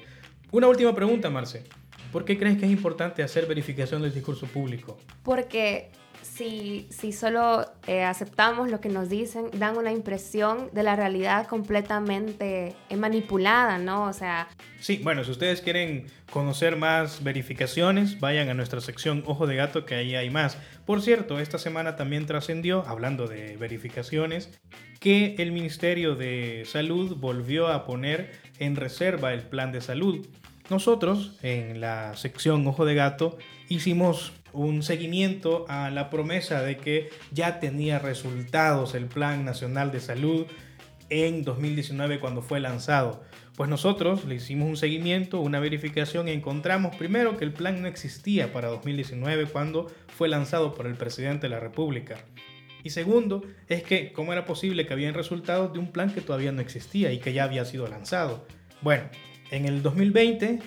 Una 0.52 0.68
última 0.68 0.94
pregunta, 0.94 1.30
Marce. 1.30 1.64
¿Por 2.12 2.24
qué 2.24 2.38
crees 2.38 2.58
que 2.58 2.66
es 2.66 2.72
importante 2.72 3.22
hacer 3.22 3.46
verificación 3.46 4.02
del 4.02 4.12
discurso 4.12 4.46
público? 4.46 4.98
Porque 5.22 5.90
si, 6.40 7.12
solo 7.12 7.66
eh, 7.86 8.02
aceptamos 8.02 8.70
lo 8.70 8.80
que 8.80 8.88
nos 8.88 9.10
dicen, 9.10 9.50
dan 9.52 9.76
una 9.76 9.92
impresión 9.92 10.70
de 10.72 10.82
la 10.82 10.96
realidad 10.96 11.46
completamente 11.46 12.74
eh, 12.88 12.96
manipulada, 12.96 13.76
¿no? 13.78 14.04
O 14.04 14.12
sea... 14.14 14.48
Sí, 14.80 15.00
bueno, 15.02 15.22
si 15.22 15.32
ustedes 15.32 15.60
quieren 15.60 16.06
conocer 16.32 16.76
más 16.76 17.22
verificaciones, 17.22 18.20
vayan 18.20 18.48
a 18.48 18.54
nuestra 18.54 18.80
sección 18.80 19.22
Ojo 19.26 19.46
de 19.46 19.56
Gato, 19.56 19.84
que 19.84 19.96
ahí 19.96 20.14
hay 20.14 20.30
más. 20.30 20.56
Por 20.86 21.02
cierto, 21.02 21.38
esta 21.38 21.58
semana 21.58 21.96
también 21.96 22.24
trascendió, 22.24 22.84
hablando 22.86 23.26
de 23.26 23.58
verificaciones, 23.58 24.48
que 24.98 25.34
el 25.38 25.52
Ministerio 25.52 26.14
de 26.14 26.64
Salud 26.64 27.16
volvió 27.16 27.68
a 27.68 27.84
poner 27.84 28.32
en 28.58 28.76
reserva 28.76 29.34
el 29.34 29.42
plan 29.42 29.72
de 29.72 29.82
salud. 29.82 30.26
Nosotros, 30.70 31.36
en 31.42 31.80
la 31.80 32.16
sección 32.16 32.66
Ojo 32.66 32.86
de 32.86 32.94
Gato, 32.94 33.36
hicimos 33.68 34.32
un 34.52 34.82
seguimiento 34.82 35.64
a 35.68 35.90
la 35.90 36.10
promesa 36.10 36.62
de 36.62 36.76
que 36.76 37.10
ya 37.32 37.60
tenía 37.60 37.98
resultados 37.98 38.94
el 38.94 39.06
Plan 39.06 39.44
Nacional 39.44 39.92
de 39.92 40.00
Salud 40.00 40.46
en 41.10 41.44
2019 41.44 42.20
cuando 42.20 42.42
fue 42.42 42.60
lanzado. 42.60 43.22
Pues 43.56 43.68
nosotros 43.68 44.24
le 44.24 44.36
hicimos 44.36 44.68
un 44.68 44.76
seguimiento, 44.76 45.40
una 45.40 45.60
verificación 45.60 46.28
y 46.28 46.30
encontramos 46.30 46.96
primero 46.96 47.36
que 47.36 47.44
el 47.44 47.52
plan 47.52 47.82
no 47.82 47.88
existía 47.88 48.52
para 48.52 48.68
2019 48.68 49.46
cuando 49.46 49.90
fue 50.16 50.28
lanzado 50.28 50.74
por 50.74 50.86
el 50.86 50.94
presidente 50.94 51.46
de 51.46 51.50
la 51.50 51.60
República. 51.60 52.16
Y 52.82 52.90
segundo, 52.90 53.42
es 53.68 53.82
que 53.82 54.12
cómo 54.12 54.32
era 54.32 54.46
posible 54.46 54.86
que 54.86 54.94
habían 54.94 55.12
resultados 55.12 55.72
de 55.72 55.78
un 55.78 55.92
plan 55.92 56.14
que 56.14 56.22
todavía 56.22 56.52
no 56.52 56.62
existía 56.62 57.12
y 57.12 57.18
que 57.18 57.34
ya 57.34 57.44
había 57.44 57.64
sido 57.66 57.86
lanzado. 57.86 58.46
Bueno, 58.80 59.04
en 59.50 59.66
el 59.66 59.82
2020 59.82 60.60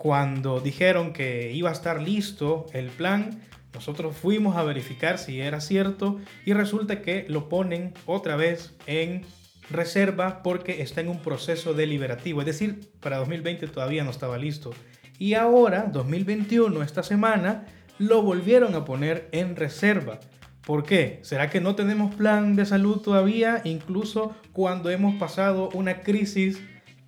cuando 0.00 0.60
dijeron 0.60 1.12
que 1.12 1.52
iba 1.52 1.68
a 1.68 1.74
estar 1.74 2.00
listo 2.00 2.64
el 2.72 2.86
plan, 2.86 3.42
nosotros 3.74 4.16
fuimos 4.16 4.56
a 4.56 4.62
verificar 4.62 5.18
si 5.18 5.42
era 5.42 5.60
cierto 5.60 6.18
y 6.46 6.54
resulta 6.54 7.02
que 7.02 7.26
lo 7.28 7.50
ponen 7.50 7.92
otra 8.06 8.34
vez 8.34 8.74
en 8.86 9.26
reserva 9.68 10.42
porque 10.42 10.80
está 10.80 11.02
en 11.02 11.10
un 11.10 11.18
proceso 11.18 11.74
deliberativo. 11.74 12.40
Es 12.40 12.46
decir, 12.46 12.80
para 13.00 13.18
2020 13.18 13.68
todavía 13.68 14.02
no 14.02 14.08
estaba 14.08 14.38
listo. 14.38 14.70
Y 15.18 15.34
ahora, 15.34 15.90
2021, 15.92 16.82
esta 16.82 17.02
semana, 17.02 17.66
lo 17.98 18.22
volvieron 18.22 18.74
a 18.76 18.86
poner 18.86 19.28
en 19.32 19.54
reserva. 19.54 20.18
¿Por 20.64 20.84
qué? 20.84 21.18
¿Será 21.24 21.50
que 21.50 21.60
no 21.60 21.74
tenemos 21.74 22.14
plan 22.14 22.56
de 22.56 22.64
salud 22.64 23.02
todavía, 23.02 23.60
incluso 23.64 24.34
cuando 24.54 24.88
hemos 24.88 25.16
pasado 25.16 25.68
una 25.74 26.00
crisis 26.00 26.58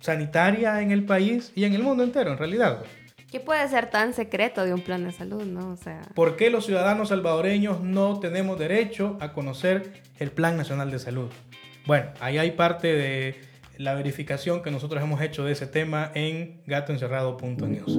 sanitaria 0.03 0.81
en 0.81 0.91
el 0.91 1.05
país 1.05 1.53
y 1.55 1.63
en 1.63 1.73
el 1.73 1.81
mundo 1.81 2.03
entero, 2.03 2.33
en 2.33 2.37
realidad. 2.37 2.83
¿Qué 3.31 3.39
puede 3.39 3.65
ser 3.69 3.89
tan 3.89 4.13
secreto 4.13 4.65
de 4.65 4.73
un 4.73 4.81
plan 4.81 5.05
de 5.05 5.13
salud, 5.13 5.43
no? 5.43 5.69
O 5.69 5.77
sea... 5.77 6.01
¿Por 6.13 6.35
qué 6.35 6.49
los 6.49 6.65
ciudadanos 6.65 7.07
salvadoreños 7.07 7.79
no 7.79 8.19
tenemos 8.19 8.59
derecho 8.59 9.17
a 9.21 9.31
conocer 9.31 10.03
el 10.19 10.29
Plan 10.29 10.57
Nacional 10.57 10.91
de 10.91 10.99
Salud? 10.99 11.29
Bueno, 11.85 12.11
ahí 12.19 12.37
hay 12.37 12.51
parte 12.51 12.93
de 12.93 13.41
la 13.77 13.93
verificación 13.93 14.61
que 14.61 14.71
nosotros 14.71 15.01
hemos 15.01 15.21
hecho 15.21 15.45
de 15.45 15.53
ese 15.53 15.67
tema 15.67 16.11
en 16.15 16.61
gatoencerrado.news. 16.67 17.97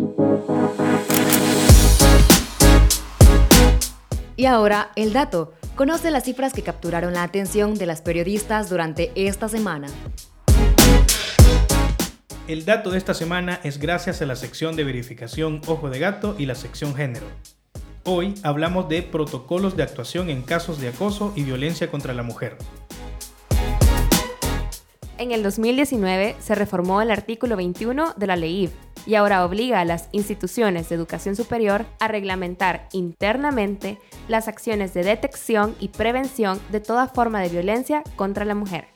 Y 4.36 4.44
ahora 4.44 4.90
el 4.94 5.14
dato. 5.14 5.54
Conoce 5.74 6.10
las 6.10 6.24
cifras 6.24 6.52
que 6.52 6.62
capturaron 6.62 7.14
la 7.14 7.22
atención 7.22 7.74
de 7.74 7.86
las 7.86 8.02
periodistas 8.02 8.68
durante 8.68 9.10
esta 9.16 9.48
semana. 9.48 9.88
El 12.46 12.66
dato 12.66 12.90
de 12.90 12.98
esta 12.98 13.14
semana 13.14 13.58
es 13.64 13.78
gracias 13.78 14.20
a 14.20 14.26
la 14.26 14.36
sección 14.36 14.76
de 14.76 14.84
verificación 14.84 15.62
Ojo 15.66 15.88
de 15.88 15.98
Gato 15.98 16.36
y 16.38 16.44
la 16.44 16.54
sección 16.54 16.94
Género. 16.94 17.24
Hoy 18.04 18.34
hablamos 18.42 18.86
de 18.90 19.00
protocolos 19.02 19.78
de 19.78 19.82
actuación 19.82 20.28
en 20.28 20.42
casos 20.42 20.78
de 20.78 20.88
acoso 20.88 21.32
y 21.34 21.44
violencia 21.44 21.90
contra 21.90 22.12
la 22.12 22.22
mujer. 22.22 22.58
En 25.16 25.32
el 25.32 25.42
2019 25.42 26.36
se 26.38 26.54
reformó 26.54 27.00
el 27.00 27.10
artículo 27.10 27.56
21 27.56 28.12
de 28.14 28.26
la 28.26 28.36
ley 28.36 28.70
y 29.06 29.14
ahora 29.14 29.46
obliga 29.46 29.80
a 29.80 29.86
las 29.86 30.10
instituciones 30.12 30.90
de 30.90 30.96
educación 30.96 31.36
superior 31.36 31.86
a 31.98 32.08
reglamentar 32.08 32.88
internamente 32.92 33.98
las 34.28 34.48
acciones 34.48 34.92
de 34.92 35.02
detección 35.02 35.74
y 35.80 35.88
prevención 35.88 36.60
de 36.70 36.80
toda 36.80 37.08
forma 37.08 37.40
de 37.40 37.48
violencia 37.48 38.02
contra 38.16 38.44
la 38.44 38.54
mujer. 38.54 38.88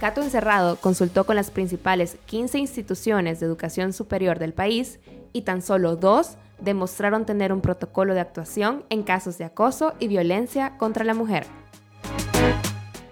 Gato 0.00 0.22
Encerrado 0.22 0.76
consultó 0.76 1.24
con 1.24 1.36
las 1.36 1.50
principales 1.50 2.16
15 2.26 2.58
instituciones 2.58 3.40
de 3.40 3.46
educación 3.46 3.92
superior 3.92 4.38
del 4.38 4.52
país 4.52 5.00
y 5.32 5.42
tan 5.42 5.62
solo 5.62 5.96
dos 5.96 6.36
demostraron 6.60 7.26
tener 7.26 7.52
un 7.52 7.60
protocolo 7.60 8.14
de 8.14 8.20
actuación 8.20 8.84
en 8.90 9.02
casos 9.02 9.38
de 9.38 9.44
acoso 9.44 9.94
y 9.98 10.06
violencia 10.08 10.76
contra 10.78 11.04
la 11.04 11.14
mujer. 11.14 11.46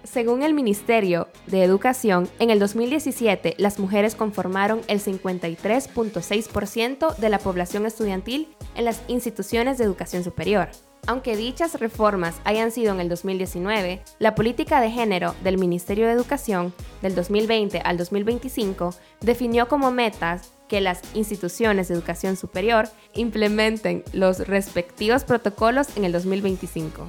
Según 0.05 0.43
el 0.43 0.55
Ministerio 0.55 1.29
de 1.47 1.63
Educación, 1.63 2.29
en 2.39 2.51
el 2.51 2.59
2017 2.59 3.57
las 3.59 3.79
mujeres 3.79 4.15
conformaron 4.15 4.81
el 4.89 5.01
53.6% 5.01 7.17
de 7.17 7.29
la 7.29 7.39
población 7.39 7.85
estudiantil 7.85 8.49
en 8.77 8.87
las 8.87 9.03
instituciones 9.09 9.77
de 9.77 9.85
educación 9.85 10.25
superior. 10.25 10.71
Aunque 11.07 11.37
dichas 11.37 11.79
reformas 11.79 12.35
hayan 12.45 12.73
sido 12.73 12.93
en 12.93 13.01
el 13.01 13.09
2019, 13.09 14.03
la 14.19 14.35
política 14.35 14.81
de 14.81 14.91
género 14.91 15.37
del 15.45 15.57
Ministerio 15.57 16.07
de 16.07 16.13
Educación 16.13 16.75
del 17.01 17.15
2020 17.15 17.81
al 17.85 17.97
2025 17.97 18.93
definió 19.21 19.69
como 19.69 19.93
metas 19.93 20.53
que 20.69 20.81
las 20.81 21.03
instituciones 21.15 21.87
de 21.87 21.95
educación 21.95 22.37
superior 22.37 22.89
implementen 23.15 24.03
los 24.13 24.49
respectivos 24.49 25.23
protocolos 25.23 25.97
en 25.97 26.05
el 26.05 26.11
2025. 26.11 27.07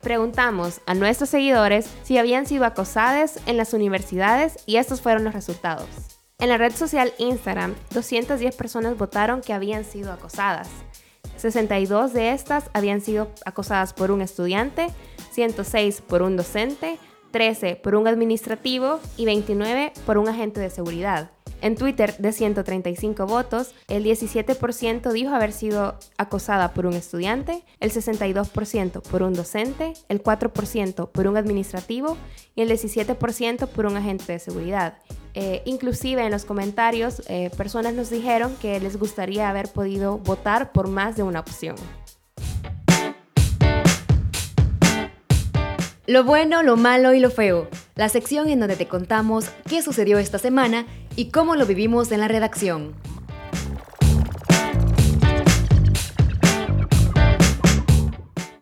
Preguntamos 0.00 0.80
a 0.86 0.94
nuestros 0.94 1.30
seguidores 1.30 1.88
si 2.02 2.18
habían 2.18 2.46
sido 2.46 2.64
acosadas 2.64 3.38
en 3.46 3.56
las 3.56 3.74
universidades 3.74 4.56
y 4.66 4.76
estos 4.76 5.00
fueron 5.02 5.22
los 5.22 5.34
resultados. 5.34 5.86
En 6.40 6.48
la 6.48 6.56
red 6.56 6.74
social 6.74 7.12
Instagram, 7.18 7.74
210 7.94 8.56
personas 8.56 8.96
votaron 8.96 9.40
que 9.40 9.52
habían 9.52 9.84
sido 9.84 10.12
acosadas. 10.12 10.68
62 11.38 12.12
de 12.12 12.32
estas 12.32 12.70
habían 12.74 13.00
sido 13.00 13.30
acosadas 13.44 13.92
por 13.92 14.10
un 14.10 14.20
estudiante, 14.20 14.88
106 15.30 16.02
por 16.02 16.22
un 16.22 16.36
docente, 16.36 16.98
13 17.30 17.76
por 17.76 17.94
un 17.94 18.06
administrativo 18.06 19.00
y 19.16 19.24
29 19.24 19.92
por 20.06 20.18
un 20.18 20.28
agente 20.28 20.60
de 20.60 20.70
seguridad. 20.70 21.30
En 21.60 21.74
Twitter, 21.74 22.16
de 22.18 22.32
135 22.32 23.26
votos, 23.26 23.74
el 23.88 24.04
17% 24.04 25.10
dijo 25.12 25.34
haber 25.34 25.52
sido 25.52 25.98
acosada 26.16 26.72
por 26.72 26.86
un 26.86 26.94
estudiante, 26.94 27.64
el 27.80 27.90
62% 27.90 29.02
por 29.02 29.22
un 29.22 29.34
docente, 29.34 29.94
el 30.08 30.22
4% 30.22 31.10
por 31.10 31.26
un 31.26 31.36
administrativo 31.36 32.16
y 32.54 32.62
el 32.62 32.70
17% 32.70 33.66
por 33.66 33.86
un 33.86 33.96
agente 33.96 34.32
de 34.32 34.38
seguridad. 34.38 34.98
Eh, 35.34 35.62
inclusive 35.64 36.24
en 36.24 36.30
los 36.30 36.44
comentarios, 36.44 37.22
eh, 37.28 37.50
personas 37.56 37.92
nos 37.92 38.10
dijeron 38.10 38.54
que 38.60 38.78
les 38.78 38.96
gustaría 38.96 39.48
haber 39.48 39.68
podido 39.68 40.18
votar 40.18 40.72
por 40.72 40.88
más 40.88 41.16
de 41.16 41.24
una 41.24 41.40
opción. 41.40 41.76
Lo 46.08 46.24
bueno, 46.24 46.62
lo 46.62 46.78
malo 46.78 47.12
y 47.12 47.20
lo 47.20 47.28
feo. 47.30 47.68
La 47.94 48.08
sección 48.08 48.48
en 48.48 48.60
donde 48.60 48.76
te 48.76 48.88
contamos 48.88 49.50
qué 49.68 49.82
sucedió 49.82 50.18
esta 50.18 50.38
semana 50.38 50.86
y 51.16 51.26
cómo 51.26 51.54
lo 51.54 51.66
vivimos 51.66 52.10
en 52.12 52.20
la 52.20 52.28
redacción. 52.28 52.94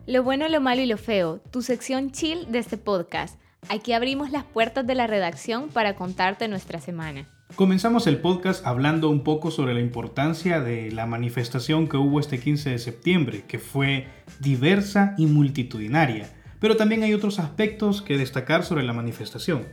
Lo 0.05 0.23
bueno, 0.23 0.49
lo 0.49 0.59
malo 0.59 0.81
y 0.81 0.87
lo 0.87 0.97
feo. 0.97 1.39
Tu 1.49 1.61
sección 1.61 2.11
chill 2.11 2.51
de 2.51 2.59
este 2.59 2.75
podcast. 2.75 3.39
Aquí 3.69 3.93
abrimos 3.93 4.29
las 4.29 4.43
puertas 4.43 4.85
de 4.85 4.95
la 4.95 5.07
redacción 5.07 5.69
para 5.69 5.95
contarte 5.95 6.49
nuestra 6.49 6.81
semana. 6.81 7.29
Comenzamos 7.55 8.07
el 8.07 8.19
podcast 8.19 8.67
hablando 8.67 9.09
un 9.09 9.23
poco 9.23 9.51
sobre 9.51 9.73
la 9.73 9.79
importancia 9.79 10.59
de 10.59 10.91
la 10.91 11.05
manifestación 11.05 11.87
que 11.87 11.95
hubo 11.95 12.19
este 12.19 12.41
15 12.41 12.71
de 12.71 12.79
septiembre, 12.79 13.45
que 13.47 13.57
fue 13.57 14.07
diversa 14.41 15.15
y 15.17 15.27
multitudinaria 15.27 16.33
pero 16.59 16.77
también 16.77 17.03
hay 17.03 17.13
otros 17.13 17.39
aspectos 17.39 18.01
que 18.01 18.17
destacar 18.17 18.63
sobre 18.63 18.83
la 18.83 18.93
manifestación. 18.93 19.65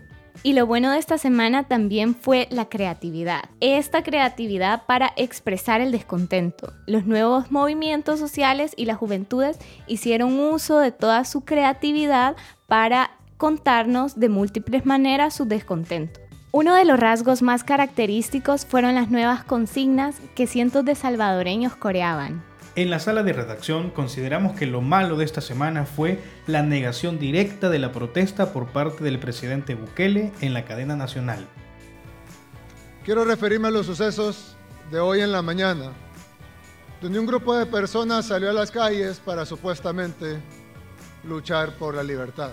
Y 0.42 0.52
lo 0.52 0.66
bueno 0.66 0.90
de 0.90 0.98
esta 0.98 1.16
semana 1.16 1.64
también 1.64 2.14
fue 2.14 2.48
la 2.50 2.68
creatividad. 2.68 3.44
Esta 3.60 4.02
creatividad 4.02 4.82
para 4.86 5.12
expresar 5.16 5.80
el 5.80 5.92
descontento. 5.92 6.72
Los 6.86 7.06
nuevos 7.06 7.52
movimientos 7.52 8.18
sociales 8.18 8.72
y 8.76 8.86
las 8.86 8.98
juventudes 8.98 9.58
hicieron 9.86 10.38
uso 10.40 10.78
de 10.78 10.90
toda 10.90 11.24
su 11.24 11.42
creatividad 11.42 12.36
para 12.66 13.12
contarnos 13.36 14.18
de 14.18 14.28
múltiples 14.28 14.86
maneras 14.86 15.34
su 15.34 15.44
descontento. 15.44 16.20
Uno 16.50 16.74
de 16.74 16.84
los 16.84 17.00
rasgos 17.00 17.42
más 17.42 17.64
característicos 17.64 18.64
fueron 18.64 18.94
las 18.94 19.10
nuevas 19.10 19.44
consignas 19.44 20.16
que 20.34 20.46
cientos 20.46 20.84
de 20.84 20.94
salvadoreños 20.94 21.74
coreaban. 21.74 22.44
En 22.76 22.90
la 22.90 22.98
sala 22.98 23.22
de 23.22 23.32
redacción 23.32 23.90
consideramos 23.90 24.56
que 24.56 24.66
lo 24.66 24.80
malo 24.80 25.16
de 25.16 25.24
esta 25.24 25.40
semana 25.40 25.86
fue 25.86 26.18
la 26.48 26.64
negación 26.64 27.20
directa 27.20 27.70
de 27.70 27.78
la 27.78 27.92
protesta 27.92 28.52
por 28.52 28.66
parte 28.66 29.04
del 29.04 29.20
presidente 29.20 29.76
Bukele 29.76 30.32
en 30.40 30.52
la 30.54 30.64
cadena 30.64 30.96
nacional. 30.96 31.46
Quiero 33.04 33.24
referirme 33.24 33.68
a 33.68 33.70
los 33.70 33.86
sucesos 33.86 34.56
de 34.90 34.98
hoy 34.98 35.20
en 35.20 35.30
la 35.30 35.42
mañana. 35.42 35.92
donde 37.00 37.18
un 37.18 37.26
grupo 37.26 37.54
de 37.54 37.66
personas 37.66 38.26
salió 38.26 38.48
a 38.48 38.54
las 38.54 38.70
calles 38.70 39.20
para 39.20 39.44
supuestamente 39.44 40.40
luchar 41.22 41.76
por 41.76 41.94
la 41.94 42.02
libertad. 42.02 42.52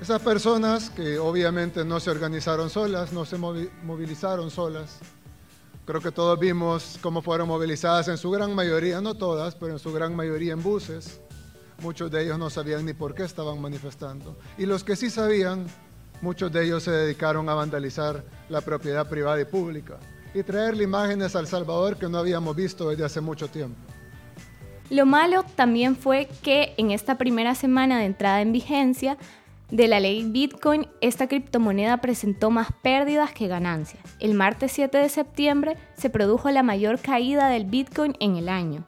Esas 0.00 0.20
personas 0.20 0.90
que 0.90 1.16
obviamente 1.16 1.84
no 1.84 2.00
se 2.00 2.10
organizaron 2.10 2.70
solas, 2.70 3.12
no 3.12 3.24
se 3.24 3.38
movilizaron 3.38 4.50
solas, 4.50 4.98
creo 5.88 6.02
que 6.02 6.12
todos 6.12 6.38
vimos 6.38 6.98
cómo 7.00 7.22
fueron 7.22 7.48
movilizadas 7.48 8.08
en 8.08 8.18
su 8.18 8.30
gran 8.30 8.54
mayoría, 8.54 9.00
no 9.00 9.14
todas, 9.14 9.54
pero 9.54 9.72
en 9.72 9.78
su 9.78 9.90
gran 9.90 10.14
mayoría 10.14 10.52
en 10.52 10.62
buses. 10.62 11.18
Muchos 11.80 12.10
de 12.10 12.24
ellos 12.24 12.38
no 12.38 12.50
sabían 12.50 12.84
ni 12.84 12.92
por 12.92 13.14
qué 13.14 13.22
estaban 13.22 13.58
manifestando. 13.58 14.36
Y 14.58 14.66
los 14.66 14.84
que 14.84 14.96
sí 14.96 15.08
sabían, 15.08 15.66
muchos 16.20 16.52
de 16.52 16.66
ellos 16.66 16.82
se 16.82 16.90
dedicaron 16.90 17.48
a 17.48 17.54
vandalizar 17.54 18.22
la 18.50 18.60
propiedad 18.60 19.08
privada 19.08 19.40
y 19.40 19.46
pública 19.46 19.98
y 20.34 20.42
traerle 20.42 20.84
imágenes 20.84 21.34
al 21.34 21.46
Salvador 21.46 21.96
que 21.96 22.06
no 22.06 22.18
habíamos 22.18 22.54
visto 22.54 22.90
desde 22.90 23.06
hace 23.06 23.22
mucho 23.22 23.48
tiempo. 23.48 23.80
Lo 24.90 25.06
malo 25.06 25.42
también 25.56 25.96
fue 25.96 26.28
que 26.42 26.74
en 26.76 26.90
esta 26.90 27.16
primera 27.16 27.54
semana 27.54 27.98
de 27.98 28.04
entrada 28.04 28.42
en 28.42 28.52
vigencia 28.52 29.16
de 29.70 29.86
la 29.86 30.00
ley 30.00 30.24
Bitcoin, 30.26 30.88
esta 31.00 31.28
criptomoneda 31.28 32.00
presentó 32.00 32.50
más 32.50 32.68
pérdidas 32.82 33.32
que 33.32 33.48
ganancias. 33.48 34.02
El 34.18 34.34
martes 34.34 34.72
7 34.72 34.96
de 34.98 35.08
septiembre 35.08 35.76
se 35.96 36.10
produjo 36.10 36.50
la 36.50 36.62
mayor 36.62 36.98
caída 37.00 37.48
del 37.48 37.66
Bitcoin 37.66 38.16
en 38.20 38.36
el 38.36 38.48
año. 38.48 38.84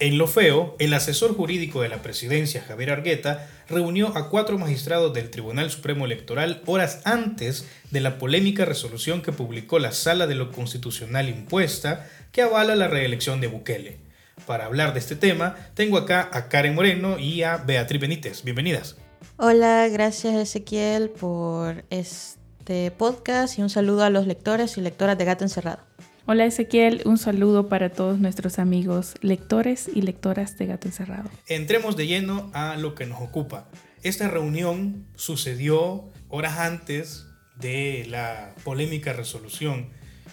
En 0.00 0.18
lo 0.18 0.26
feo, 0.26 0.76
el 0.80 0.92
asesor 0.92 1.36
jurídico 1.36 1.80
de 1.80 1.88
la 1.88 2.02
presidencia, 2.02 2.62
Javier 2.66 2.90
Argueta, 2.90 3.48
reunió 3.68 4.16
a 4.16 4.28
cuatro 4.28 4.58
magistrados 4.58 5.14
del 5.14 5.30
Tribunal 5.30 5.70
Supremo 5.70 6.04
Electoral 6.04 6.62
horas 6.66 7.00
antes 7.04 7.68
de 7.90 8.00
la 8.00 8.18
polémica 8.18 8.64
resolución 8.64 9.22
que 9.22 9.32
publicó 9.32 9.78
la 9.78 9.92
Sala 9.92 10.26
de 10.26 10.34
lo 10.34 10.50
Constitucional 10.50 11.28
impuesta 11.28 12.08
que 12.32 12.42
avala 12.42 12.74
la 12.74 12.88
reelección 12.88 13.40
de 13.40 13.46
Bukele. 13.46 13.98
Para 14.46 14.66
hablar 14.66 14.92
de 14.92 14.98
este 14.98 15.14
tema, 15.14 15.54
tengo 15.74 15.96
acá 15.96 16.28
a 16.32 16.48
Karen 16.48 16.74
Moreno 16.74 17.18
y 17.18 17.42
a 17.44 17.56
Beatriz 17.58 18.00
Benítez. 18.00 18.42
Bienvenidas. 18.42 18.96
Hola, 19.36 19.88
gracias 19.88 20.32
Ezequiel 20.36 21.10
por 21.10 21.84
este 21.90 22.92
podcast 22.92 23.58
y 23.58 23.62
un 23.62 23.68
saludo 23.68 24.04
a 24.04 24.10
los 24.10 24.28
lectores 24.28 24.78
y 24.78 24.80
lectoras 24.80 25.18
de 25.18 25.24
Gato 25.24 25.42
Encerrado. 25.42 25.80
Hola 26.24 26.44
Ezequiel, 26.44 27.02
un 27.04 27.18
saludo 27.18 27.68
para 27.68 27.90
todos 27.90 28.20
nuestros 28.20 28.60
amigos 28.60 29.14
lectores 29.22 29.90
y 29.92 30.02
lectoras 30.02 30.56
de 30.56 30.66
Gato 30.66 30.86
Encerrado. 30.86 31.28
Entremos 31.48 31.96
de 31.96 32.06
lleno 32.06 32.48
a 32.54 32.76
lo 32.76 32.94
que 32.94 33.06
nos 33.06 33.20
ocupa. 33.20 33.66
Esta 34.04 34.28
reunión 34.28 35.04
sucedió 35.16 36.04
horas 36.28 36.60
antes 36.60 37.26
de 37.56 38.06
la 38.08 38.54
polémica 38.62 39.14
resolución. 39.14 39.88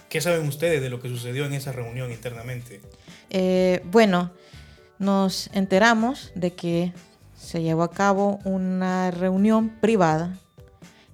¿Qué 0.09 0.21
saben 0.21 0.47
ustedes 0.47 0.79
de 0.79 0.91
lo 0.91 1.01
que 1.01 1.09
sucedió 1.09 1.45
en 1.45 1.53
esa 1.53 1.71
reunión 1.71 2.11
internamente? 2.11 2.81
Eh, 3.31 3.81
bueno, 3.85 4.31
nos 4.99 5.49
enteramos 5.53 6.31
de 6.35 6.53
que 6.53 6.93
se 7.41 7.63
llevó 7.63 7.81
a 7.81 7.91
cabo 7.91 8.39
una 8.45 9.09
reunión 9.09 9.69
privada 9.81 10.37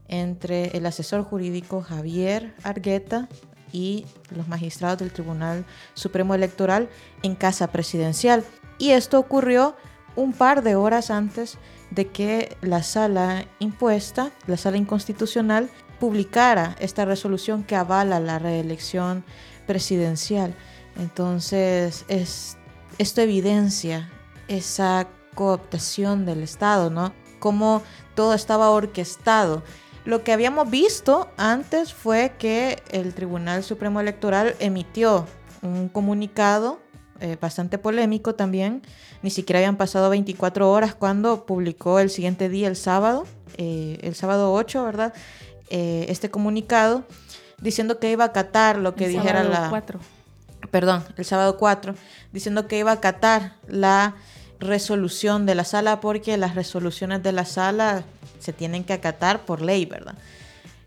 entre 0.10 0.78
el 0.78 0.86
asesor 0.86 1.24
jurídico 1.24 1.82
Javier 1.82 2.54
Argueta 2.64 3.30
y 3.72 4.06
los 4.36 4.48
magistrados 4.48 5.00
del 5.00 5.12
Tribunal 5.12 5.66
Supremo 5.94 6.36
Electoral 6.36 6.90
en 7.24 7.36
casa 7.36 7.68
presidencial. 7.68 8.44
Y 8.78 8.92
esto 8.92 9.20
ocurrió 9.20 9.78
un 10.18 10.34
par 10.34 10.64
de 10.64 10.76
horas 10.76 11.12
antes 11.12 11.58
de 11.92 12.08
que 12.08 12.58
la 12.62 12.84
sala 12.84 13.46
impuesta, 13.60 14.32
la 14.48 14.58
sala 14.58 14.78
inconstitucional, 14.78 15.70
publicara 15.98 16.76
esta 16.80 17.06
resolución 17.06 17.64
que 17.64 17.76
avala 17.78 18.20
la 18.20 18.38
reelección 18.38 19.24
presidencial. 19.66 20.54
Entonces, 20.98 22.04
es, 22.10 22.58
esto 22.98 23.22
evidencia 23.22 24.10
esa 24.48 25.08
cooptación 25.38 26.26
del 26.26 26.44
Estado, 26.44 26.90
¿no? 26.90 27.14
Cómo 27.40 27.82
todo 28.16 28.34
estaba 28.34 28.72
orquestado 28.72 29.64
lo 30.08 30.24
que 30.24 30.32
habíamos 30.32 30.70
visto 30.70 31.28
antes 31.36 31.94
fue 31.94 32.32
que 32.40 32.82
el 32.92 33.14
Tribunal 33.14 33.62
Supremo 33.66 34.00
Electoral 34.00 34.56
emitió 34.60 35.28
un 35.62 35.90
comunicado 35.90 36.80
eh, 37.20 37.36
bastante 37.42 37.78
polémico 37.78 38.34
también. 38.34 38.84
Ni 39.22 39.32
siquiera 39.32 39.60
habían 39.60 39.76
pasado 39.76 40.10
24 40.10 40.72
horas 40.72 40.96
cuando 40.96 41.46
publicó 41.46 42.00
el 42.00 42.10
siguiente 42.10 42.48
día, 42.48 42.70
el 42.70 42.78
sábado, 42.78 43.28
eh, 43.58 44.00
el 44.02 44.16
sábado 44.16 44.54
8, 44.54 44.86
¿verdad? 44.86 45.14
Eh, 45.70 46.06
este 46.08 46.32
comunicado 46.32 47.04
diciendo 47.60 48.00
que 48.00 48.10
iba 48.10 48.24
a 48.24 48.28
acatar 48.28 48.78
lo 48.78 48.96
que 48.96 49.10
dijera 49.10 49.44
la... 49.44 49.68
4. 49.70 50.00
Perdón, 50.72 51.04
el 51.18 51.26
sábado 51.26 51.58
4, 51.58 51.96
diciendo 52.32 52.66
que 52.70 52.80
iba 52.80 52.92
a 52.92 52.94
acatar 52.94 53.58
la 53.68 54.16
resolución 54.60 55.46
de 55.46 55.56
la 55.56 55.64
sala 55.64 56.00
porque 56.00 56.38
las 56.38 56.56
resoluciones 56.56 57.24
de 57.24 57.32
la 57.32 57.46
sala 57.46 58.04
se 58.40 58.54
tienen 58.54 58.84
que 58.84 58.94
acatar 58.94 59.46
por 59.46 59.62
ley, 59.62 59.86
¿verdad? 59.86 60.16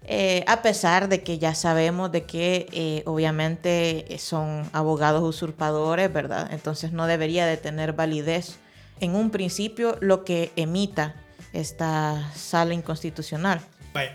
Eh, 0.04 0.44
a 0.48 0.62
pesar 0.62 1.08
de 1.08 1.22
que 1.22 1.38
ya 1.38 1.54
sabemos 1.54 2.10
de 2.10 2.24
que 2.24 2.66
eh, 2.72 3.02
obviamente 3.06 4.06
son 4.18 4.68
abogados 4.72 5.22
usurpadores, 5.22 6.12
¿verdad? 6.12 6.48
Entonces 6.52 6.92
no 6.92 7.06
debería 7.06 7.46
de 7.46 7.56
tener 7.56 7.92
validez 7.92 8.58
en 9.00 9.14
un 9.14 9.30
principio 9.30 9.96
lo 10.00 10.24
que 10.24 10.50
emita 10.56 11.14
esta 11.52 12.32
sala 12.34 12.74
inconstitucional. 12.74 13.60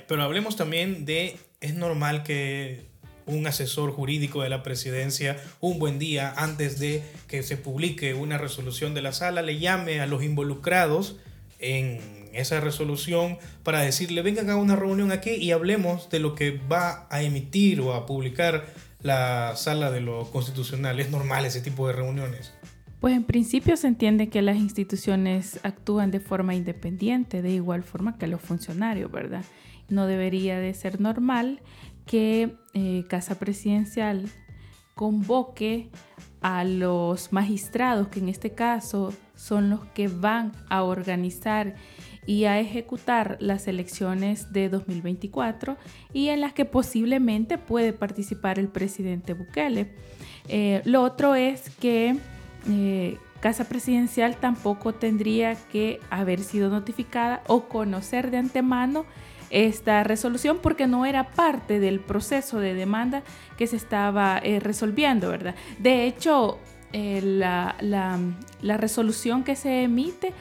Pero 0.08 0.24
hablemos 0.24 0.56
también 0.56 1.06
de, 1.06 1.38
es 1.62 1.76
normal 1.76 2.24
que 2.24 2.86
un 3.26 3.48
asesor 3.48 3.92
jurídico 3.92 4.44
de 4.44 4.50
la 4.50 4.64
presidencia 4.64 5.38
un 5.60 5.80
buen 5.80 6.00
día 6.00 6.34
antes 6.38 6.80
de 6.80 7.04
que 7.28 7.44
se 7.44 7.58
publique 7.58 8.14
una 8.14 8.38
resolución 8.38 8.94
de 8.94 9.02
la 9.02 9.14
sala 9.14 9.42
le 9.42 9.60
llame 9.60 10.00
a 10.00 10.06
los 10.06 10.24
involucrados 10.24 11.18
en 11.60 12.26
esa 12.34 12.60
resolución 12.60 13.38
para 13.64 13.82
decirle, 13.82 14.22
vengan 14.22 14.50
a 14.50 14.58
una 14.58 14.76
reunión 14.76 15.12
aquí 15.12 15.32
y 15.32 15.52
hablemos 15.52 16.10
de 16.10 16.20
lo 16.20 16.36
que 16.36 16.60
va 16.72 17.08
a 17.10 17.22
emitir 17.22 17.82
o 17.82 17.94
a 17.94 18.06
publicar 18.06 18.66
la 19.02 19.56
sala 19.56 19.92
de 19.92 20.02
lo 20.02 20.30
constitucional. 20.32 21.00
¿Es 21.00 21.10
normal 21.10 21.46
ese 21.46 21.62
tipo 21.62 21.88
de 21.88 21.94
reuniones? 21.94 22.54
Pues 23.00 23.16
en 23.16 23.24
principio 23.24 23.78
se 23.78 23.88
entiende 23.88 24.30
que 24.30 24.42
las 24.42 24.58
instituciones 24.58 25.60
actúan 25.64 26.12
de 26.12 26.20
forma 26.20 26.56
independiente, 26.56 27.42
de 27.42 27.52
igual 27.52 27.84
forma 27.84 28.18
que 28.18 28.28
los 28.28 28.42
funcionarios, 28.42 29.12
¿verdad? 29.12 29.46
No 29.90 30.08
debería 30.08 30.60
de 30.60 30.74
ser 30.74 31.00
normal 31.00 31.62
que 32.06 32.56
eh, 32.74 33.06
Casa 33.10 33.36
Presidencial 33.36 34.30
convoque 34.94 35.90
a 36.42 36.64
los 36.64 37.34
magistrados, 37.34 38.08
que 38.08 38.20
en 38.20 38.30
este 38.30 38.52
caso 38.52 39.14
son 39.36 39.70
los 39.70 39.86
que 39.88 40.08
van 40.08 40.52
a 40.70 40.84
organizar 40.84 41.76
y 42.26 42.46
a 42.46 42.60
ejecutar 42.60 43.38
las 43.40 43.68
elecciones 43.68 44.52
de 44.52 44.70
2024 44.70 45.78
y 46.14 46.30
en 46.30 46.42
las 46.42 46.54
que 46.54 46.66
posiblemente 46.66 47.58
puede 47.58 47.94
participar 47.94 48.60
el 48.60 48.68
presidente 48.68 49.34
Bukele. 49.34 49.94
Eh, 50.48 50.82
lo 50.86 51.04
otro 51.04 51.36
es 51.36 51.70
que 51.80 52.16
eh, 52.70 53.18
Casa 53.40 53.66
Presidencial 53.66 54.38
tampoco 54.38 54.94
tendría 54.94 55.56
que 55.56 56.00
haber 56.10 56.40
sido 56.40 56.70
notificada 56.70 57.44
o 57.48 57.66
conocer 57.66 58.32
de 58.32 58.38
antemano 58.38 59.06
esta 59.56 60.04
resolución 60.04 60.60
porque 60.62 60.88
no 60.88 61.06
era 61.06 61.32
parte 61.32 61.80
del 61.80 62.00
proceso 62.00 62.60
de 62.60 62.74
demanda 62.74 63.24
que 63.58 63.68
se 63.68 63.76
estaba 63.76 64.40
eh, 64.44 64.60
resolviendo, 64.60 65.30
¿verdad? 65.30 65.56
De 65.80 66.06
hecho, 66.06 66.60
la, 66.94 67.76
la 67.82 68.78
resolución 68.78 69.44
que 69.44 69.56
se 69.58 69.84
emite 69.84 70.32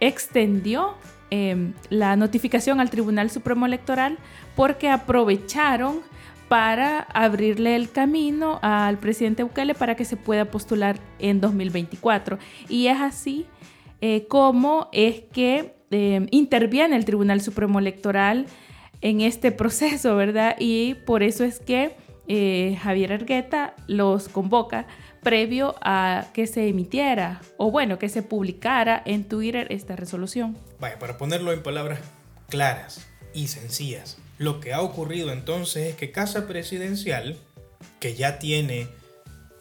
extendió 0.00 0.96
Em, 1.32 1.74
la 1.90 2.16
notificación 2.16 2.80
al 2.80 2.90
Tribunal 2.90 3.30
Supremo 3.30 3.64
Electoral 3.64 4.18
porque 4.56 4.88
aprovecharon 4.88 6.00
para 6.48 7.02
abrirle 7.02 7.76
el 7.76 7.88
camino 7.92 8.58
al 8.62 8.98
presidente 8.98 9.44
Bukele 9.44 9.76
para 9.76 9.94
que 9.94 10.04
se 10.04 10.16
pueda 10.16 10.46
postular 10.46 10.98
en 11.20 11.40
2024. 11.40 12.40
Y 12.68 12.88
es 12.88 13.00
así 13.00 13.46
eh, 14.00 14.26
como 14.26 14.88
es 14.92 15.20
que 15.32 15.76
em, 15.90 16.26
interviene 16.30 16.96
el 16.96 17.04
Tribunal 17.04 17.40
Supremo 17.40 17.78
Electoral 17.78 18.46
en 19.00 19.20
este 19.20 19.52
proceso, 19.52 20.16
¿verdad? 20.16 20.56
Y 20.58 20.94
por 21.06 21.22
eso 21.22 21.44
es 21.44 21.60
que 21.60 21.96
eh, 22.28 22.78
Javier 22.82 23.12
Argueta 23.12 23.74
los 23.86 24.28
convoca 24.28 24.86
previo 25.22 25.74
a 25.80 26.28
que 26.32 26.46
se 26.46 26.68
emitiera 26.68 27.40
o 27.56 27.70
bueno, 27.70 27.98
que 27.98 28.08
se 28.08 28.22
publicara 28.22 29.02
en 29.04 29.24
Twitter 29.24 29.66
esta 29.70 29.96
resolución. 29.96 30.56
Vaya, 30.78 30.98
para 30.98 31.18
ponerlo 31.18 31.52
en 31.52 31.62
palabras 31.62 32.00
claras 32.48 33.06
y 33.34 33.48
sencillas, 33.48 34.18
lo 34.38 34.60
que 34.60 34.72
ha 34.72 34.80
ocurrido 34.80 35.32
entonces 35.32 35.88
es 35.88 35.96
que 35.96 36.12
Casa 36.12 36.46
Presidencial, 36.46 37.36
que 37.98 38.14
ya 38.14 38.38
tiene, 38.38 38.88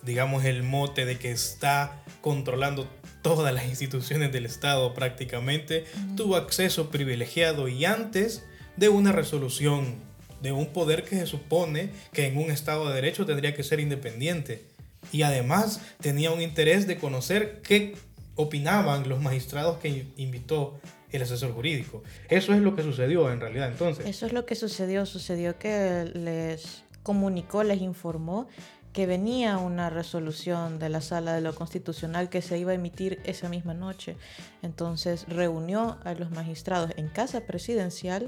digamos, 0.03 0.45
el 0.45 0.63
mote 0.63 1.05
de 1.05 1.17
que 1.17 1.31
está 1.31 2.03
controlando 2.21 2.87
todas 3.21 3.53
las 3.53 3.65
instituciones 3.67 4.31
del 4.31 4.45
Estado 4.45 4.93
prácticamente, 4.93 5.85
tuvo 6.15 6.35
acceso 6.35 6.89
privilegiado 6.89 7.67
y 7.67 7.85
antes 7.85 8.45
de 8.77 8.89
una 8.89 9.11
resolución 9.11 9.95
de 10.41 10.51
un 10.51 10.67
poder 10.67 11.03
que 11.03 11.17
se 11.17 11.27
supone 11.27 11.89
que 12.13 12.27
en 12.27 12.37
un 12.37 12.49
Estado 12.49 12.87
de 12.87 12.95
Derecho 12.95 13.25
tendría 13.25 13.53
que 13.53 13.63
ser 13.63 13.79
independiente. 13.79 14.63
Y 15.11 15.23
además 15.23 15.81
tenía 16.01 16.31
un 16.31 16.41
interés 16.41 16.87
de 16.87 16.97
conocer 16.97 17.61
qué 17.61 17.95
opinaban 18.35 19.09
los 19.09 19.21
magistrados 19.21 19.79
que 19.79 20.07
invitó 20.15 20.79
el 21.11 21.21
asesor 21.21 21.51
jurídico. 21.53 22.03
Eso 22.29 22.53
es 22.53 22.61
lo 22.61 22.75
que 22.75 22.83
sucedió 22.83 23.31
en 23.31 23.39
realidad 23.39 23.69
entonces. 23.69 24.05
Eso 24.05 24.25
es 24.25 24.33
lo 24.33 24.45
que 24.45 24.55
sucedió. 24.55 25.05
Sucedió 25.05 25.57
que 25.57 26.09
les 26.13 26.83
comunicó, 27.03 27.63
les 27.63 27.81
informó 27.81 28.47
que 28.93 29.05
venía 29.05 29.57
una 29.57 29.89
resolución 29.89 30.79
de 30.79 30.89
la 30.89 31.01
sala 31.01 31.33
de 31.33 31.41
lo 31.41 31.53
constitucional 31.53 32.29
que 32.29 32.41
se 32.41 32.57
iba 32.57 32.71
a 32.71 32.75
emitir 32.75 33.19
esa 33.23 33.49
misma 33.49 33.73
noche. 33.73 34.17
Entonces 34.61 35.25
reunió 35.27 35.97
a 36.03 36.13
los 36.13 36.31
magistrados 36.31 36.91
en 36.97 37.07
casa 37.07 37.41
presidencial 37.41 38.27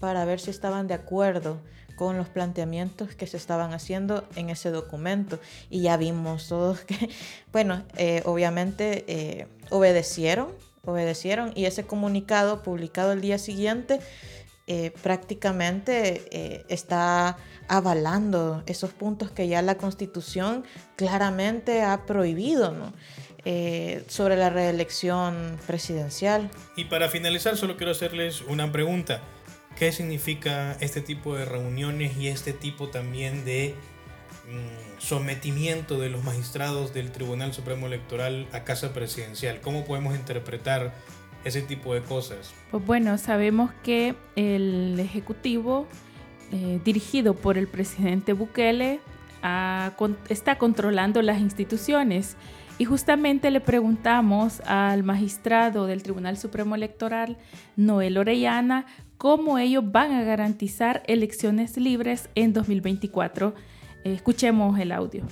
para 0.00 0.24
ver 0.24 0.40
si 0.40 0.50
estaban 0.50 0.88
de 0.88 0.94
acuerdo 0.94 1.58
con 1.96 2.16
los 2.16 2.28
planteamientos 2.28 3.14
que 3.14 3.26
se 3.26 3.36
estaban 3.36 3.74
haciendo 3.74 4.26
en 4.34 4.48
ese 4.48 4.70
documento. 4.70 5.38
Y 5.68 5.82
ya 5.82 5.96
vimos 5.96 6.48
todos 6.48 6.80
que, 6.80 7.10
bueno, 7.52 7.84
eh, 7.96 8.22
obviamente 8.24 9.04
eh, 9.06 9.46
obedecieron, 9.68 10.48
obedecieron 10.84 11.52
y 11.54 11.66
ese 11.66 11.84
comunicado 11.84 12.62
publicado 12.62 13.12
el 13.12 13.20
día 13.20 13.38
siguiente 13.38 14.00
eh, 14.72 14.92
prácticamente 15.02 16.64
está 16.72 17.36
avalando 17.66 18.62
esos 18.66 18.90
puntos 18.90 19.32
que 19.32 19.48
ya 19.48 19.62
la 19.62 19.76
constitución 19.76 20.64
claramente 20.94 21.82
ha 21.82 22.06
prohibido, 22.06 22.72
¿no? 22.72 22.92
sobre 24.06 24.36
la 24.36 24.50
reelección 24.50 25.58
presidencial. 25.66 26.50
Y 26.76 26.84
para 26.84 27.08
finalizar, 27.08 27.56
solo 27.56 27.78
quiero 27.78 27.92
hacerles 27.92 28.42
una 28.42 28.70
pregunta. 28.70 29.22
¿Qué 29.76 29.92
significa 29.92 30.76
este 30.80 31.00
tipo 31.00 31.36
de 31.36 31.44
reuniones 31.44 32.16
y 32.16 32.28
este 32.28 32.52
tipo 32.52 32.88
también 32.88 33.44
de 33.44 33.74
mm, 34.46 35.00
sometimiento 35.00 35.98
de 35.98 36.10
los 36.10 36.22
magistrados 36.24 36.92
del 36.92 37.12
Tribunal 37.12 37.54
Supremo 37.54 37.86
Electoral 37.86 38.46
a 38.52 38.64
casa 38.64 38.92
presidencial? 38.92 39.60
¿Cómo 39.60 39.84
podemos 39.84 40.14
interpretar 40.14 40.92
ese 41.44 41.62
tipo 41.62 41.94
de 41.94 42.02
cosas? 42.02 42.52
Pues 42.70 42.84
bueno, 42.84 43.16
sabemos 43.18 43.70
que 43.82 44.14
el 44.36 44.98
Ejecutivo, 44.98 45.86
eh, 46.52 46.80
dirigido 46.84 47.34
por 47.34 47.58
el 47.58 47.68
presidente 47.68 48.32
Bukele, 48.32 49.00
está 50.28 50.58
controlando 50.58 51.22
las 51.22 51.40
instituciones. 51.40 52.36
Y 52.78 52.86
justamente 52.86 53.50
le 53.50 53.60
preguntamos 53.60 54.60
al 54.60 55.02
magistrado 55.02 55.86
del 55.86 56.02
Tribunal 56.02 56.38
Supremo 56.38 56.74
Electoral, 56.74 57.36
Noel 57.76 58.16
Orellana, 58.16 58.86
cómo 59.18 59.58
ellos 59.58 59.84
van 59.86 60.12
a 60.12 60.22
garantizar 60.22 61.02
elecciones 61.06 61.76
libres 61.76 62.30
en 62.34 62.54
2024. 62.54 63.54
Eh, 64.02 64.14
escuchemos 64.14 64.78
el 64.78 64.92
audio. 64.92 65.24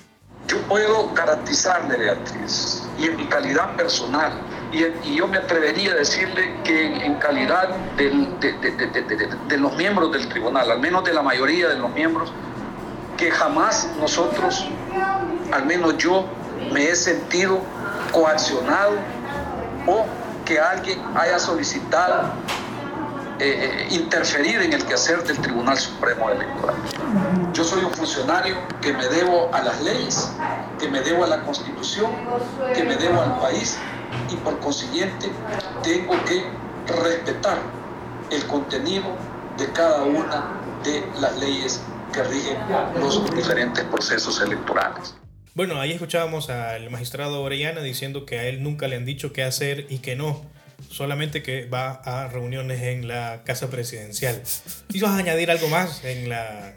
Yo 0.46 0.60
puedo 0.68 1.12
garantizarle, 1.14 1.96
Beatriz, 1.96 2.86
y 2.98 3.04
en 3.04 3.16
mi 3.16 3.24
calidad 3.24 3.74
personal, 3.76 4.32
y, 4.72 5.14
yo 5.14 5.26
me 5.26 5.38
atrevería 5.38 5.92
a 5.92 5.94
decirle 5.94 6.54
que 6.64 7.04
en 7.04 7.14
calidad 7.16 7.68
de, 7.96 9.58
los 9.58 9.76
miembros 9.76 10.12
del 10.12 10.28
tribunal, 10.28 10.70
al 10.70 10.80
menos 10.80 11.04
de 11.04 11.12
la 11.12 11.22
mayoría 11.22 11.68
de 11.68 11.78
los 11.78 11.92
miembros, 11.92 12.32
que 13.16 13.30
jamás 13.30 13.88
nosotros, 13.98 14.66
al 15.52 15.64
menos 15.66 15.96
yo, 15.98 16.26
me 16.72 16.88
he 16.88 16.96
sentido 16.96 17.60
coaccionado 18.12 18.92
o 19.86 20.04
que 20.44 20.58
alguien 20.58 21.00
haya 21.14 21.38
solicitado 21.38 22.32
eh, 23.40 23.86
interferir 23.90 24.60
en 24.62 24.72
el 24.72 24.84
quehacer 24.84 25.22
del 25.22 25.38
Tribunal 25.38 25.78
Supremo 25.78 26.30
Electoral. 26.30 26.76
Yo 27.52 27.64
soy 27.64 27.84
un 27.84 27.92
funcionario 27.92 28.56
que 28.80 28.92
me 28.92 29.06
debo 29.06 29.48
a 29.52 29.62
las 29.62 29.80
leyes, 29.80 30.30
que 30.78 30.88
me 30.88 31.00
debo 31.00 31.24
a 31.24 31.28
la 31.28 31.42
Constitución, 31.42 32.10
que 32.74 32.82
me 32.82 32.96
debo 32.96 33.22
al 33.22 33.38
país 33.38 33.78
y 34.30 34.36
por 34.36 34.58
consiguiente 34.60 35.28
tengo 35.82 36.14
que 36.24 36.44
respetar 37.02 37.58
el 38.30 38.46
contenido 38.46 39.16
de 39.56 39.72
cada 39.72 40.02
una 40.02 40.60
de 40.84 41.02
las 41.20 41.38
leyes 41.38 41.80
que 42.12 42.22
rigen 42.22 42.56
los 43.00 43.34
diferentes 43.34 43.84
procesos 43.84 44.40
electorales. 44.40 45.14
Bueno, 45.54 45.80
ahí 45.80 45.92
escuchábamos 45.92 46.50
al 46.50 46.88
magistrado 46.90 47.42
Orellana 47.42 47.80
diciendo 47.80 48.24
que 48.24 48.38
a 48.38 48.44
él 48.44 48.62
nunca 48.62 48.86
le 48.86 48.96
han 48.96 49.04
dicho 49.04 49.32
qué 49.32 49.42
hacer 49.42 49.86
y 49.88 49.98
que 49.98 50.14
no 50.14 50.40
solamente 50.88 51.42
que 51.42 51.66
va 51.66 52.00
a 52.04 52.28
reuniones 52.28 52.80
en 52.82 53.08
la 53.08 53.42
casa 53.44 53.68
presidencial. 53.68 54.40
¿Y 54.92 55.00
vas 55.00 55.12
a 55.12 55.18
añadir 55.18 55.50
algo 55.50 55.68
más 55.68 56.04
en 56.04 56.28
la, 56.28 56.74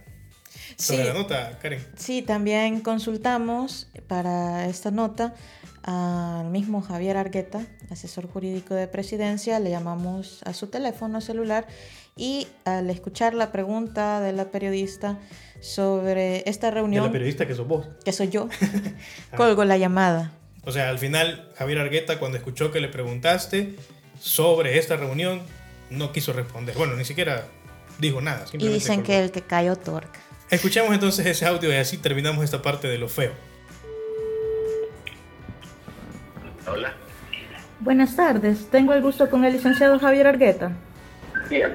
sobre 0.77 1.05
la 1.05 1.13
nota, 1.13 1.59
Karen? 1.61 1.85
Sí, 1.95 2.23
también 2.23 2.81
consultamos 2.81 3.87
para 4.07 4.65
esta 4.65 4.89
nota 4.89 5.35
al 5.83 6.49
mismo 6.49 6.81
Javier 6.81 7.17
Argueta, 7.17 7.65
asesor 7.89 8.27
jurídico 8.27 8.73
de 8.73 8.87
presidencia, 8.87 9.59
le 9.59 9.69
llamamos 9.69 10.41
a 10.45 10.53
su 10.53 10.67
teléfono 10.67 11.21
celular 11.21 11.67
y 12.15 12.47
al 12.65 12.89
escuchar 12.89 13.33
la 13.33 13.51
pregunta 13.51 14.19
de 14.19 14.33
la 14.33 14.51
periodista 14.51 15.17
sobre 15.59 16.47
esta 16.49 16.71
reunión... 16.71 17.03
¿De 17.03 17.09
la 17.09 17.13
periodista 17.13 17.47
que 17.47 17.55
sos 17.55 17.67
vos? 17.67 17.87
Que 18.03 18.11
soy 18.11 18.29
yo. 18.29 18.47
colgo 19.37 19.65
la 19.65 19.77
llamada. 19.77 20.31
O 20.63 20.71
sea, 20.71 20.89
al 20.89 20.99
final 20.99 21.49
Javier 21.55 21.79
Argueta 21.79 22.19
cuando 22.19 22.37
escuchó 22.37 22.71
que 22.71 22.79
le 22.79 22.87
preguntaste 22.87 23.75
sobre 24.19 24.77
esta 24.77 24.97
reunión 24.97 25.41
no 25.89 26.11
quiso 26.11 26.33
responder. 26.33 26.75
Bueno, 26.77 26.95
ni 26.95 27.05
siquiera 27.05 27.47
dijo 27.99 28.21
nada. 28.21 28.45
Y 28.53 28.67
dicen 28.67 29.03
que 29.03 29.19
el 29.19 29.31
que 29.31 29.41
cayó 29.41 29.75
torca. 29.75 30.19
Escuchemos 30.49 30.93
entonces 30.93 31.25
ese 31.25 31.45
audio 31.45 31.71
y 31.71 31.75
así 31.75 31.97
terminamos 31.97 32.43
esta 32.43 32.61
parte 32.61 32.87
de 32.87 32.97
lo 32.97 33.07
feo. 33.07 33.31
Hola. 36.67 36.93
Buenas 37.79 38.15
tardes, 38.15 38.67
tengo 38.69 38.93
el 38.93 39.01
gusto 39.01 39.29
con 39.29 39.43
el 39.45 39.53
licenciado 39.53 39.97
Javier 39.99 40.27
Argueta. 40.27 40.71
Bien. 41.49 41.71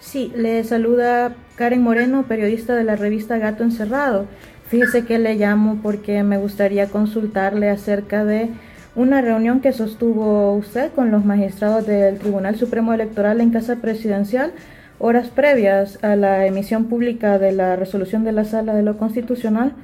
Sí, 0.00 0.32
le 0.34 0.64
saluda 0.64 1.34
Karen 1.54 1.82
Moreno, 1.82 2.24
periodista 2.24 2.74
de 2.74 2.84
la 2.84 2.96
revista 2.96 3.38
Gato 3.38 3.62
Encerrado. 3.62 4.26
Fíjese 4.68 5.04
que 5.04 5.18
le 5.18 5.36
llamo 5.36 5.78
porque 5.82 6.22
me 6.22 6.38
gustaría 6.38 6.88
consultarle 6.88 7.70
acerca 7.70 8.24
de 8.24 8.50
una 8.96 9.20
reunión 9.20 9.60
que 9.60 9.72
sostuvo 9.72 10.54
usted 10.54 10.92
con 10.92 11.10
los 11.10 11.24
magistrados 11.24 11.86
del 11.86 12.18
Tribunal 12.18 12.56
Supremo 12.56 12.92
Electoral 12.92 13.40
en 13.40 13.50
Casa 13.50 13.76
Presidencial 13.76 14.52
horas 14.98 15.28
previas 15.28 16.02
a 16.02 16.16
la 16.16 16.46
emisión 16.46 16.86
pública 16.86 17.38
de 17.38 17.52
la 17.52 17.76
resolución 17.76 18.24
de 18.24 18.32
la 18.32 18.44
Sala 18.44 18.74
de 18.74 18.82
lo 18.82 18.96
Constitucional. 18.96 19.74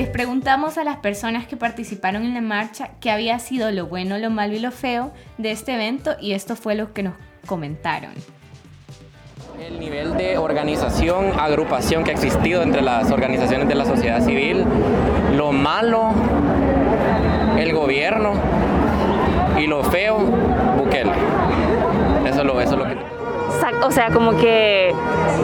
Les 0.00 0.08
preguntamos 0.08 0.78
a 0.78 0.84
las 0.84 0.96
personas 0.96 1.46
que 1.46 1.58
participaron 1.58 2.24
en 2.24 2.32
la 2.32 2.40
marcha 2.40 2.92
qué 3.02 3.10
había 3.10 3.38
sido 3.38 3.70
lo 3.70 3.86
bueno, 3.86 4.16
lo 4.16 4.30
malo 4.30 4.54
y 4.54 4.58
lo 4.58 4.70
feo 4.70 5.12
de 5.36 5.50
este 5.50 5.74
evento 5.74 6.12
y 6.18 6.32
esto 6.32 6.56
fue 6.56 6.74
lo 6.74 6.94
que 6.94 7.02
nos 7.02 7.12
comentaron. 7.44 8.12
El 9.62 9.78
nivel 9.78 10.16
de 10.16 10.38
organización, 10.38 11.38
agrupación 11.38 12.02
que 12.02 12.12
ha 12.12 12.14
existido 12.14 12.62
entre 12.62 12.80
las 12.80 13.10
organizaciones 13.10 13.68
de 13.68 13.74
la 13.74 13.84
sociedad 13.84 14.24
civil, 14.24 14.64
lo 15.36 15.52
malo, 15.52 16.12
el 17.58 17.74
gobierno 17.74 18.32
y 19.58 19.66
lo 19.66 19.84
feo, 19.84 20.16
Bukele. 20.78 21.12
Eso 22.24 22.40
es 22.40 22.46
lo 22.46 22.56
que 22.56 23.09
o 23.82 23.90
sea, 23.90 24.10
como 24.10 24.36
que 24.36 24.94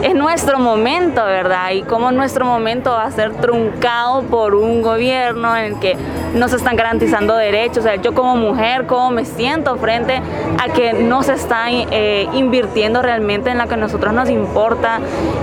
es 0.03 0.15
nuestro 0.15 0.59
momento, 0.59 1.23
¿verdad? 1.23 1.71
Y 1.71 1.83
como 1.83 2.11
nuestro 2.11 2.45
momento 2.45 2.91
va 2.91 3.05
a 3.05 3.11
ser 3.11 3.33
truncado 3.33 4.23
por 4.23 4.55
un 4.55 4.81
gobierno 4.81 5.55
en 5.55 5.65
el 5.65 5.79
que 5.79 5.97
no 6.33 6.47
se 6.47 6.57
están 6.57 6.75
garantizando 6.75 7.35
derechos. 7.35 7.79
O 7.79 7.81
sea, 7.81 7.95
yo 7.95 8.13
como 8.13 8.35
mujer, 8.35 8.85
¿cómo 8.85 9.11
me 9.11 9.25
siento 9.25 9.75
frente 9.77 10.21
a 10.59 10.73
que 10.73 10.93
no 10.93 11.23
se 11.23 11.33
está 11.33 11.65
eh, 11.69 12.27
invirtiendo 12.33 13.01
realmente 13.01 13.49
en 13.49 13.57
lo 13.57 13.67
que 13.67 13.73
a 13.73 13.77
nosotros 13.77 14.13
nos 14.13 14.29
importa? 14.29 14.99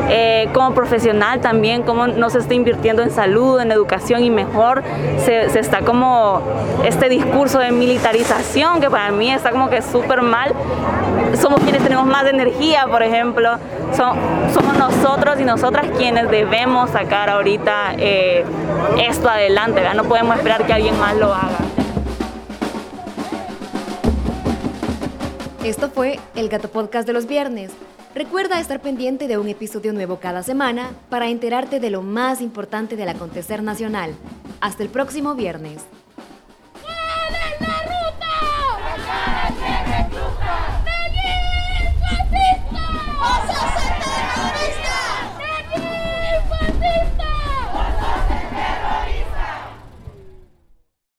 Eh, 0.09 0.49
como 0.53 0.75
profesional 0.75 1.41
también, 1.41 1.83
cómo 1.83 2.07
no 2.07 2.31
se 2.31 2.39
está 2.39 2.55
invirtiendo 2.55 3.03
en 3.03 3.11
salud, 3.11 3.61
en 3.61 3.73
educación 3.73 4.23
y 4.23 4.31
mejor 4.31 4.83
se, 5.25 5.51
se 5.51 5.59
está 5.59 5.81
como 5.81 6.43
este 6.85 7.09
discurso 7.09 7.59
de 7.59 7.73
militarización 7.73 8.81
que 8.81 8.91
para 8.91 9.11
mí 9.11 9.31
está 9.31 9.51
como 9.51 9.71
que 9.71 9.83
súper 9.83 10.23
mal. 10.23 10.55
Somos 11.41 11.61
quienes 11.61 11.83
tenemos 11.83 12.07
más 12.07 12.25
energía 12.27 12.87
por 12.87 13.03
ejemplo, 13.03 13.59
somos 13.97 14.79
nosotros 14.79 15.41
y 15.41 15.45
nosotras 15.45 15.87
quienes 15.97 16.31
debemos 16.31 16.91
sacar 16.91 17.31
ahorita 17.31 17.95
eh, 17.99 18.45
esto 18.99 19.29
adelante, 19.29 19.83
no 19.95 20.05
podemos 20.05 20.37
esperar 20.37 20.67
que 20.67 20.73
alguien 20.73 20.99
más 20.99 21.17
lo 21.17 21.33
haga. 21.33 21.59
Esto 25.65 25.89
fue 25.89 26.19
el 26.35 26.49
Gato 26.49 26.69
Podcast 26.69 27.07
de 27.07 27.15
los 27.15 27.27
viernes. 27.27 27.71
Recuerda 28.15 28.61
estar 28.61 28.81
pendiente 28.81 29.27
de 29.27 29.39
un 29.39 29.49
episodio 29.49 29.93
nuevo 29.93 30.21
cada 30.21 30.43
semana 30.43 30.91
para 31.09 31.29
enterarte 31.29 31.81
de 31.81 31.91
lo 31.91 32.03
más 32.03 32.41
importante 32.41 32.97
del 32.97 33.09
acontecer 33.09 33.63
nacional. 33.63 34.15
Hasta 34.61 34.83
el 34.83 34.89
próximo 34.89 35.35
viernes. 35.35 35.85